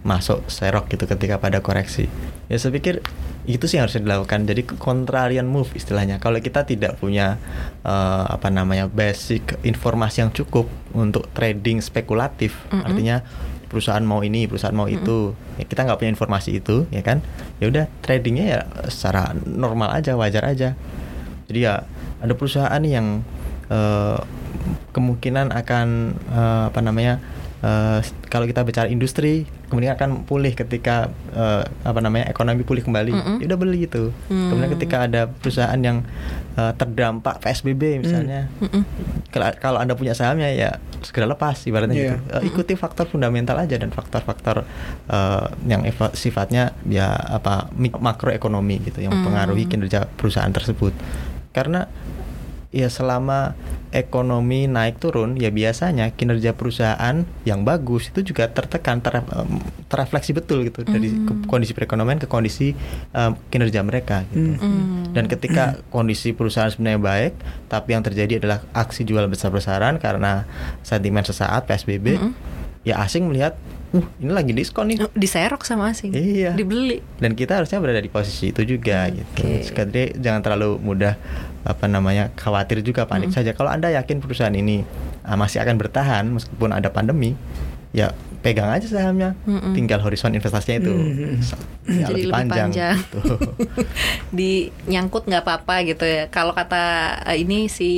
[0.09, 2.09] masuk serok gitu ketika pada koreksi.
[2.49, 3.05] Ya saya pikir
[3.49, 4.49] itu sih yang harus dilakukan.
[4.49, 6.17] Jadi contrarian move istilahnya.
[6.17, 7.37] Kalau kita tidak punya
[7.85, 12.89] eh, apa namanya basic informasi yang cukup untuk trading spekulatif, Mm-mm.
[12.89, 13.17] artinya
[13.69, 17.21] perusahaan mau ini, perusahaan mau itu, ya kita nggak punya informasi itu, ya kan?
[17.61, 20.73] Ya udah tradingnya ya secara normal aja, wajar aja.
[21.49, 21.85] Jadi ya
[22.21, 23.25] ada perusahaan yang
[23.69, 24.19] eh,
[24.93, 25.87] kemungkinan akan
[26.33, 27.21] eh, apa namanya
[27.61, 33.13] eh, kalau kita bicara industri kemudian akan pulih ketika eh, apa namanya ekonomi pulih kembali.
[33.13, 33.37] Mm-mm.
[33.39, 34.11] Ya udah beli itu.
[34.27, 34.49] Hmm.
[34.49, 36.03] Kemudian ketika ada perusahaan yang
[36.57, 38.83] eh, terdampak PSBB misalnya, Mm-mm.
[39.29, 42.05] kalau kalau anda punya sahamnya ya segera lepas ibaratnya Iya.
[42.17, 42.17] gitu.
[42.33, 44.65] Eh, ikuti faktor fundamental aja dan faktor-faktor
[45.07, 49.23] eh, yang sifatnya ya apa makroekonomi gitu yang Hmm.
[49.23, 50.97] mempengaruhi kinerja perusahaan tersebut.
[51.53, 51.85] Karena
[52.71, 53.57] ya selama
[53.91, 59.25] ekonomi naik turun ya biasanya kinerja perusahaan yang bagus itu juga tertekan ter,
[59.87, 62.77] terefleksi betul gitu dari ke- kondisi perekonomian ke kondisi
[63.11, 64.53] em, kinerja mereka gitu.
[64.55, 65.09] Hmm.
[65.09, 67.33] Dan ketika kondisi perusahaan sebenarnya baik,
[67.67, 70.45] tapi yang terjadi adalah aksi jual besar-besaran karena
[70.83, 72.33] sentimen sesaat PSBB, Mm-mm.
[72.83, 73.57] ya asing melihat,
[73.89, 75.09] uh ini lagi diskon nih.
[75.11, 76.53] diserok sama asing, Iya.
[76.53, 77.01] dibeli.
[77.17, 79.41] Dan kita harusnya berada di posisi itu juga gitu.
[79.41, 79.65] Oke.
[79.65, 81.17] Sekali jangan terlalu mudah
[81.69, 83.53] apa namanya khawatir juga panik saja.
[83.53, 84.89] Kalau anda yakin perusahaan ini
[85.21, 87.37] ah, masih akan bertahan meskipun ada pandemi,
[87.93, 88.11] ya
[88.41, 89.37] pegang aja sahamnya.
[89.45, 89.77] Mm-mm.
[89.77, 91.37] Tinggal horizon investasinya itu Mm.
[92.01, 92.69] ya, Jadi lebih panjang.
[92.73, 92.97] panjang.
[93.05, 93.21] gitu.
[94.39, 94.51] di
[94.89, 96.33] nyangkut nggak apa-apa gitu ya.
[96.33, 96.85] Kalau kata
[97.29, 97.91] eh, ini si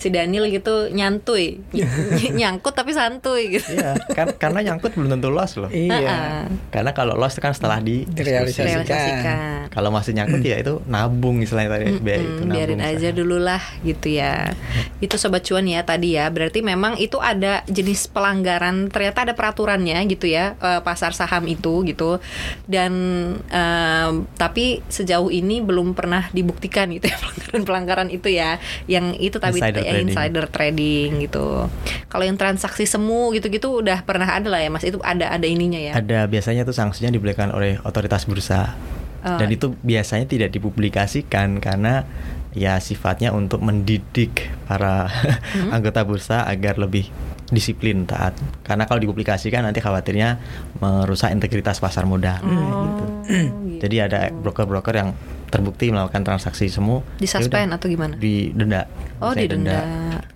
[0.00, 3.68] si Daniel gitu nyantuy, Ny- nyangkut tapi santuy gitu.
[3.70, 5.68] Iya, kan karena nyangkut belum tentu loss loh.
[5.68, 6.48] iya.
[6.68, 8.80] Karena kalau loss kan setelah di Direalisasikan.
[8.80, 9.36] Realisasikan.
[9.68, 12.56] Kalau masih nyangkut ya itu nabung istilahnya tadi SBI itu Mm-mm, nabung.
[12.56, 14.56] biarin aja dulu lah gitu ya.
[15.04, 16.28] Itu sobat cuan ya tadi ya.
[16.28, 18.88] Berarti memang itu ada jenis pelanggaran.
[18.88, 22.20] Ternyata ada peraturannya gitu ya eh, pasar saham itu gitu.
[22.64, 22.92] Dan
[23.46, 28.56] em, tapi sejauh ini belum pernah dibuktikan gitu ya pelanggaran-pelanggaran itu ya.
[28.84, 30.08] Yang itu tadi Insider ya, trading.
[30.10, 31.46] insider trading gitu.
[32.06, 34.86] Kalau yang transaksi semu gitu-gitu udah pernah ada lah ya Mas.
[34.86, 35.92] Itu ada ada ininya ya.
[35.98, 38.74] Ada biasanya tuh sanksinya diberikan oleh otoritas bursa.
[39.20, 39.36] Oh.
[39.36, 42.08] Dan itu biasanya tidak dipublikasikan karena
[42.50, 45.06] ya sifatnya untuk mendidik para
[45.52, 45.70] Hmm.
[45.76, 47.06] anggota bursa agar lebih
[47.50, 48.38] disiplin taat.
[48.62, 50.38] Karena kalau dipublikasikan nanti khawatirnya
[50.78, 52.38] merusak integritas pasar modal.
[52.42, 52.64] Oh, gitu.
[52.64, 53.04] gitu.
[53.82, 55.10] Jadi ada broker-broker yang
[55.50, 58.14] terbukti melakukan transaksi semu ya Disuspend udah, atau gimana?
[58.16, 58.86] Didenda.
[59.20, 59.78] Oh, Saya didenda.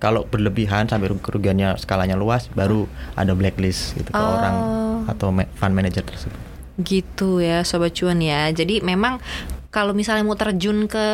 [0.02, 2.84] Kalau berlebihan sampai kerugiannya skalanya luas baru
[3.14, 4.34] ada blacklist gitu ke Oh.
[4.36, 4.56] orang
[5.08, 6.36] atau fund manager tersebut.
[6.82, 8.50] Gitu ya sobat cuan ya.
[8.50, 9.22] Jadi memang
[9.70, 11.06] kalau misalnya mau terjun ke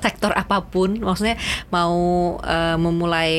[0.00, 1.36] sektor apa pun, maksudnya
[1.68, 1.96] mau
[2.40, 3.32] eh, memulai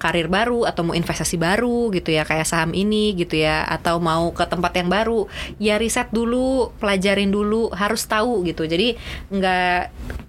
[0.00, 4.32] karir baru atau mau investasi baru gitu ya kayak saham ini gitu ya atau mau
[4.32, 5.28] ke tempat yang baru
[5.60, 8.64] ya riset dulu pelajarin dulu harus tahu gitu.
[8.64, 8.96] Jadi
[9.28, 9.80] nggak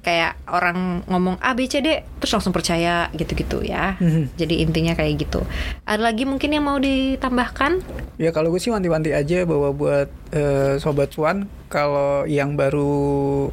[0.04, 3.96] kayak orang ngomong A B C D terus langsung percaya gitu-gitu ya.
[4.02, 4.36] Mhm.
[4.36, 5.42] jadi intinya kayak gitu.
[5.88, 7.80] Ada lagi mungkin yang mau ditambahkan?
[8.20, 13.48] Ya kalau gue sih wanti-wanti aja bahwa buat eh, sobat cuan kalau yang baru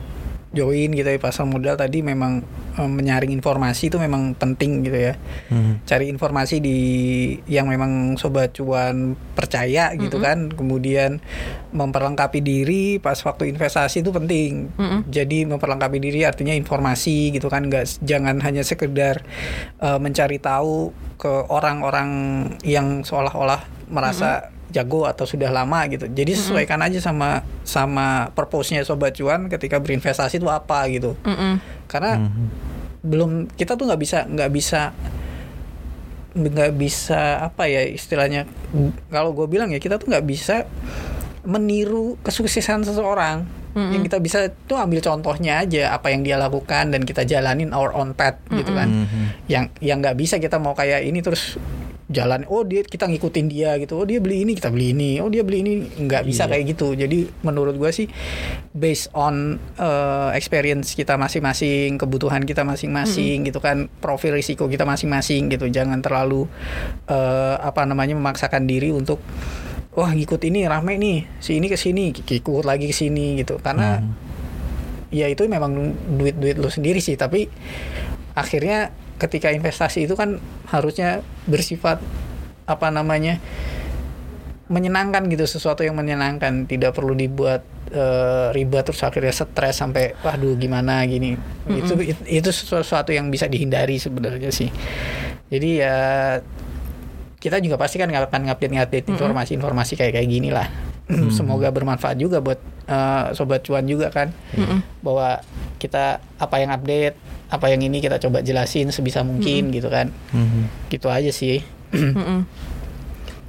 [0.59, 2.43] join gitu ya pasar modal tadi memang
[2.75, 5.15] eh, menyaring informasi itu memang penting gitu ya.
[5.47, 5.79] Hmm.
[5.87, 6.79] Cari informasi di
[7.47, 10.51] yang memang sobat cuan percaya gitu kan.
[10.51, 11.23] Kemudian
[11.71, 14.73] memperlengkapi diri pas waktu investasi itu penting.
[14.75, 15.01] Mm-mm.
[15.07, 19.23] Jadi memperlengkapi diri artinya informasi gitu kan nggak jangan hanya sekedar
[19.79, 22.11] eh, mencari tahu ke orang-orang
[22.63, 26.05] yang seolah-olah merasa jago atau sudah lama gitu.
[26.07, 31.17] Jadi sesuaikan aja sama sama purpose-nya sobat cuan ketika berinvestasi itu apa gitu.
[31.23, 31.57] Mm-mm.
[31.87, 32.21] Karena
[33.01, 34.81] belum kita tuh nggak bisa nggak bisa
[36.39, 38.45] nggak bisa apa ya istilahnya
[39.09, 40.69] kalau gue bilang ya kita tuh nggak bisa
[41.43, 43.49] meniru kesuksesan seseorang
[43.79, 47.95] yang kita bisa tuh ambil contohnya aja apa yang dia lakukan dan kita jalanin our
[47.95, 49.25] own path gitu kan Mhm.
[49.47, 51.55] yang yang nggak bisa kita mau kayak ini terus
[52.09, 54.01] jalan oh dia kita ngikutin dia gitu.
[54.01, 55.21] Oh dia beli ini kita beli ini.
[55.21, 55.73] Oh dia beli ini.
[56.09, 56.57] Nggak bisa Iya.
[56.57, 56.97] kayak gitu.
[56.97, 58.09] Jadi menurut gua sih
[58.73, 65.53] based on uh, experience kita masing-masing kebutuhan kita masing-masing gitu kan profil risiko kita masing-masing
[65.53, 65.69] gitu.
[65.69, 66.49] Jangan terlalu
[67.13, 69.21] uh, apa namanya memaksakan diri untuk
[69.93, 71.29] wah ngikut ini rame nih.
[71.45, 73.61] Si ini ke sini ikut lagi ke sini gitu.
[73.61, 74.17] Karena Hmm.
[75.13, 77.21] ya itu memang duit duit lu sendiri sih.
[77.21, 77.45] Tapi
[78.33, 80.39] akhirnya ketika investasi itu kan
[80.71, 81.99] harusnya bersifat
[82.65, 83.43] apa namanya
[84.69, 86.65] menyenangkan gitu sesuatu yang menyenangkan.
[86.65, 91.35] Tidak perlu dibuat eh, ribet terus akhirnya stres sampai waduh gimana gini.
[91.67, 94.69] Itu it- itu sesuatu yang bisa dihindari sebenarnya sih.
[95.49, 95.97] Jadi ya
[97.39, 100.67] kita juga pasti kan nggak akan ngupdate-ngupdate informasi-informasi kayak kayak gini lah
[101.33, 104.29] semoga bermanfaat juga buat eh, sobat cuan juga kan.
[105.01, 105.41] Bahwa
[105.79, 107.17] kita apa yang update
[107.49, 110.13] apa yang ini kita coba jelasin sebisa mungkin gitu kan.
[110.37, 110.93] Mhm.
[110.93, 111.65] gitu aja sih.
[111.89, 112.45] Mm-mm.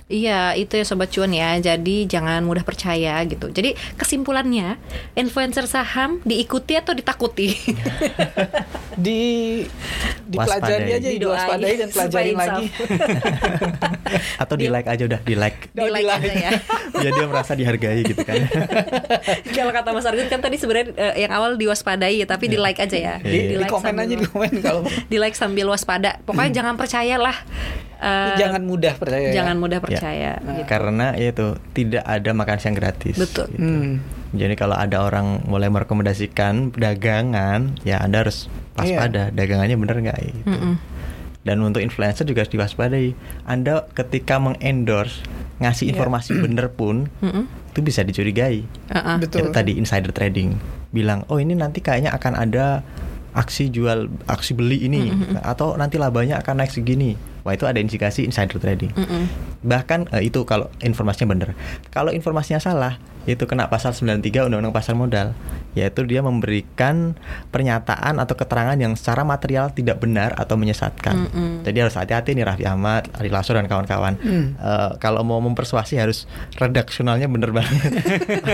[0.10, 1.54] Iya, itu ya sobat cuan ya.
[1.62, 3.54] Jadi jangan mudah percaya gitu.
[3.54, 4.82] Jadi kesimpulannya,
[5.14, 7.54] influencer saham diikuti atau ditakuti?
[9.06, 9.22] di
[10.26, 10.98] dipelajari Waspadai.
[10.98, 12.10] aja diwaspadai dan insaf.
[12.10, 12.66] lagi
[14.44, 15.70] Atau di like aja udah di like.
[15.72, 16.26] Di like Di-like.
[16.26, 16.52] aja ya.
[17.00, 18.36] Biar dia merasa dihargai gitu kan.
[19.46, 22.82] Kalau kata Mas Argun kan tadi sebenarnya eh, yang awal diwaspadai ya, tapi di like
[22.82, 23.16] aja ya.
[23.22, 26.18] di, di like komen sambil- aja di komen kalau di like sambil waspada.
[26.26, 27.38] Pokoknya jangan percayalah.
[28.00, 29.44] Eh, jangan mudah percaya ya.
[29.44, 30.32] jangan mudah percaya.
[30.40, 30.64] gitu.
[30.66, 33.16] Karena itu tidak ada makan siang gratis.
[33.16, 33.52] Betul.
[33.52, 33.62] gitu.
[33.62, 34.00] Hmm.
[34.30, 38.46] Jadi kalau ada orang mulai merekomendasikan dagangan, ya Anda harus
[38.78, 39.34] waspada.
[39.34, 40.18] Dagangannya bener nggak?
[40.22, 40.46] Gitu.
[40.46, 40.74] Mm-mm.
[41.42, 43.18] Dan untuk influencer juga harus diwaspadai.
[43.44, 45.26] Anda ketika mengendorse
[45.58, 45.98] ngasih Iya.
[45.98, 47.50] informasi bener pun Mm-mm.
[47.74, 48.70] itu bisa dicurigai.
[48.94, 49.18] Uh-uh.
[49.18, 50.56] betul Itu tadi insider trading
[50.90, 52.86] bilang, oh ini nanti kayaknya akan ada
[53.30, 57.14] aksi jual, aksi beli ini, atau nanti labanya akan naik segini.
[57.50, 58.94] Wah itu ada indikasi insider trading.
[58.94, 59.26] Mm-mm.
[59.66, 61.50] Bahkan eh, itu kalau informasinya benar.
[61.90, 65.36] Kalau informasinya salah, itu kena pasal 93 Undang-Undang Pasar Modal,
[65.76, 67.14] yaitu dia memberikan
[67.52, 71.30] pernyataan atau keterangan yang secara material tidak benar atau menyesatkan.
[71.30, 71.52] Mm-mm.
[71.68, 74.16] Jadi harus hati-hati nih Raffi Ahmad, Ari Lasso dan kawan-kawan.
[74.20, 74.56] Hmm.
[74.56, 77.92] Eh, kalau mau mempersuasi harus redaksionalnya bener banget.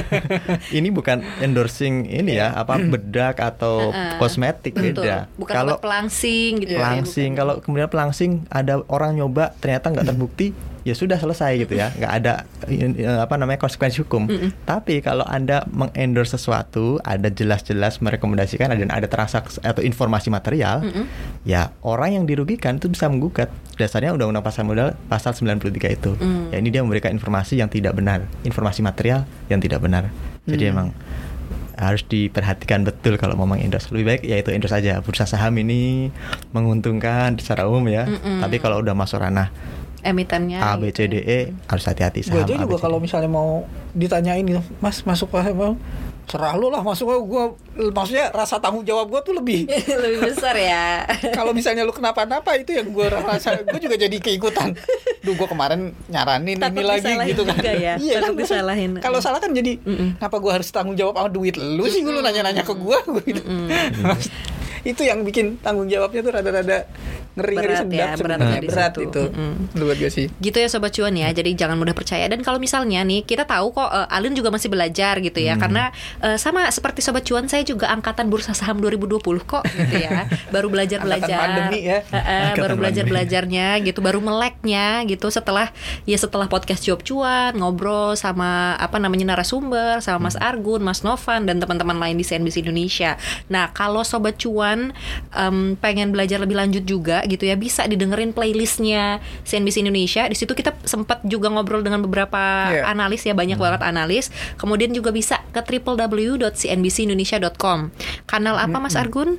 [0.78, 5.06] ini bukan endorsing ini ya, apa bedak atau kosmetik Betul.
[5.06, 5.30] beda.
[5.40, 6.80] Bukan kalau pelangsing gitu ya.
[6.82, 7.40] pelangsing bukan.
[7.40, 10.48] kalau kemudian pelangsing ada orang nyoba ternyata nggak terbukti
[10.86, 11.90] ya sudah selesai gitu ya.
[11.98, 12.34] Nggak ada
[12.70, 14.30] eh, apa namanya konsekuensi hukum.
[14.64, 20.86] Tapi kalau anda mengendorse sesuatu ada jelas-jelas merekomendasikan dan ada transaksi atau informasi material
[21.42, 23.50] ya orang yang dirugikan itu bisa menggugat.
[23.76, 26.14] Dasarnya undang-undang pasar modal pasal 93 itu.
[26.16, 26.54] Mm.
[26.54, 30.14] ya ini dia memberikan informasi yang tidak benar informasi material yang tidak benar.
[30.46, 30.74] Jadi Hmm.
[30.78, 30.88] emang
[31.76, 33.92] harus diperhatikan betul kalau mau mengendorse.
[33.92, 36.14] Lebih baik yaitu endorse saja bursa saham ini
[36.56, 38.08] menguntungkan secara umum ya.
[38.08, 38.40] Mm-mm.
[38.40, 39.50] tapi kalau udah masuk ranah
[40.06, 41.16] emitennya A B C gitu D.
[41.20, 45.32] E harus hati-hati gue saham aja B, juga kalau misalnya mau ditanyain gitu mas masuk
[45.32, 45.74] apa mau
[46.26, 47.44] serah lu lah masuk gue
[47.92, 49.70] maksudnya rasa tanggung jawab gue tuh lebih
[50.04, 51.06] lebih besar ya.
[51.38, 54.74] Kalau misalnya lu kenapa-napa itu yang gue rasa gue juga jadi keikutan.
[55.22, 57.54] Duh gue kemarin nyaranin Takut ini lagi gitu kan.
[57.56, 58.92] juga ya, iya kan takut gua- disalahin.
[58.98, 60.18] kalau salah kan jadi Mm-mm.
[60.18, 62.02] kenapa gue harus tanggung jawab sama duit lu sih?
[62.02, 62.98] Lu nanya-nanya ke gue
[63.28, 63.42] gitu
[64.86, 66.86] itu yang bikin tanggung jawabnya tuh rada-rada
[67.36, 69.24] ngeri ngeri Berat sedap ya, berat ya berat itu
[69.76, 71.30] buat gue sih Gitu ya sobat cuan ya.
[71.34, 72.26] Jadi jangan mudah percaya.
[72.32, 75.60] Dan kalau misalnya nih kita tahu kok eh, Alin juga masih belajar gitu ya.
[75.60, 75.92] Karena
[76.24, 80.30] eh, sama seperti sobat cuan saya juga angkatan bursa saham 2020 kok gitu ya.
[80.54, 81.40] Baru belajar belajar.
[81.40, 82.00] Pandemi ya.
[82.06, 82.16] baru
[82.56, 83.12] Angkatan belajar pandemi.
[83.12, 84.00] belajarnya gitu.
[84.00, 85.72] Baru meleknya gitu setelah
[86.08, 91.48] ya setelah podcast job cuan ngobrol sama apa namanya narasumber sama Mas Argun, Mas Novan
[91.50, 93.18] dan teman-teman lain di CNBC Indonesia.
[93.52, 94.75] Nah kalau sobat cuan
[95.32, 100.26] em, pengen belajar lebih lanjut juga gitu ya bisa didengerin playlistnya CNBC Indonesia.
[100.26, 102.88] Di situ kita sempat juga ngobrol dengan beberapa Iya.
[102.88, 104.30] analis ya banyak banget analis.
[104.56, 107.90] Kemudian juga bisa ke www.cnbcindonesia.com.
[108.26, 109.38] Kanal apa Mas Argun?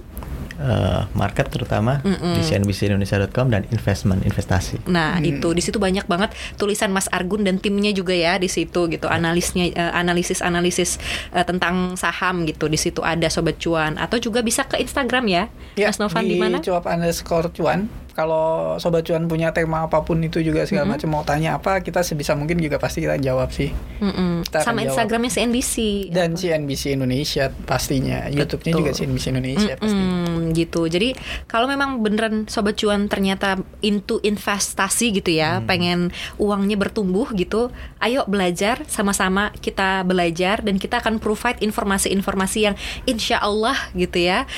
[0.57, 4.89] Eh, market terutama di cnbcindonesia.com dan investment investasi.
[4.89, 8.89] Nah, itu di situ banyak banget tulisan Mas Argun dan timnya juga ya di situ
[8.89, 9.05] gitu.
[9.05, 10.97] Analisnya eh, analisis-analisis
[11.37, 12.73] eh, tentang saham gitu.
[12.73, 15.45] Di situ ada sobat cuan atau juga bisa ke Instagram ya.
[15.77, 16.65] Ya, Mas Novan di mana?
[16.65, 17.93] cuap underscore cuan.
[18.17, 22.01] Kalau sobat cuan punya tema apa pun itu juga segala macam mau tanya apa, kita
[22.01, 23.69] sebisa mungkin juga pasti kita jawab sih.
[24.01, 24.41] Mm-mm.
[24.49, 24.89] Kita akan Sama jawab.
[24.89, 25.75] Instagramnya CNBC.
[26.17, 30.01] Dan CNBC Indonesia pastinya, YouTube-nya juga CNBC Indonesia pasti.
[30.01, 30.89] Mm-mm, gitu.
[30.89, 31.13] Jadi
[31.45, 36.09] kalau memang beneran sobat cuan ternyata into investasi gitu ya, pengen
[36.41, 37.69] uangnya bertumbuh gitu,
[38.01, 44.49] ayo belajar sama-sama kita belajar dan kita akan provide informasi-informasi yang insya Allah gitu ya,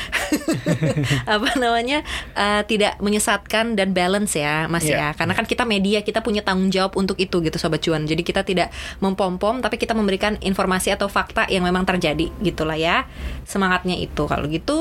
[1.35, 2.07] apa namanya
[2.39, 4.97] eh, tidak menyesatkan dan balance ya, Mas Iya.
[4.97, 5.09] ya.
[5.17, 8.05] Karena kan kita media, kita punya tanggung jawab untuk itu gitu sobat cuan.
[8.05, 8.69] Jadi kita tidak
[9.01, 13.09] mempom-pom, tapi kita memberikan informasi atau fakta yang memang terjadi gitulah ya.
[13.43, 14.29] Semangatnya itu.
[14.29, 14.79] Kalau gitu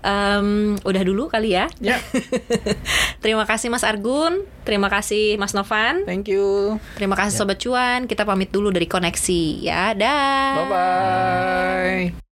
[0.00, 1.66] em, udah dulu kali ya.
[1.80, 1.96] Ya,
[3.24, 6.76] Terima kasih Mas Argun, terima kasih Mas Novan, thank you.
[6.96, 8.04] terima kasih Sobat Cuan.
[8.04, 9.96] Kita pamit dulu dari koneksi ya.
[9.96, 10.52] Dah.
[10.56, 12.29] Bye bye.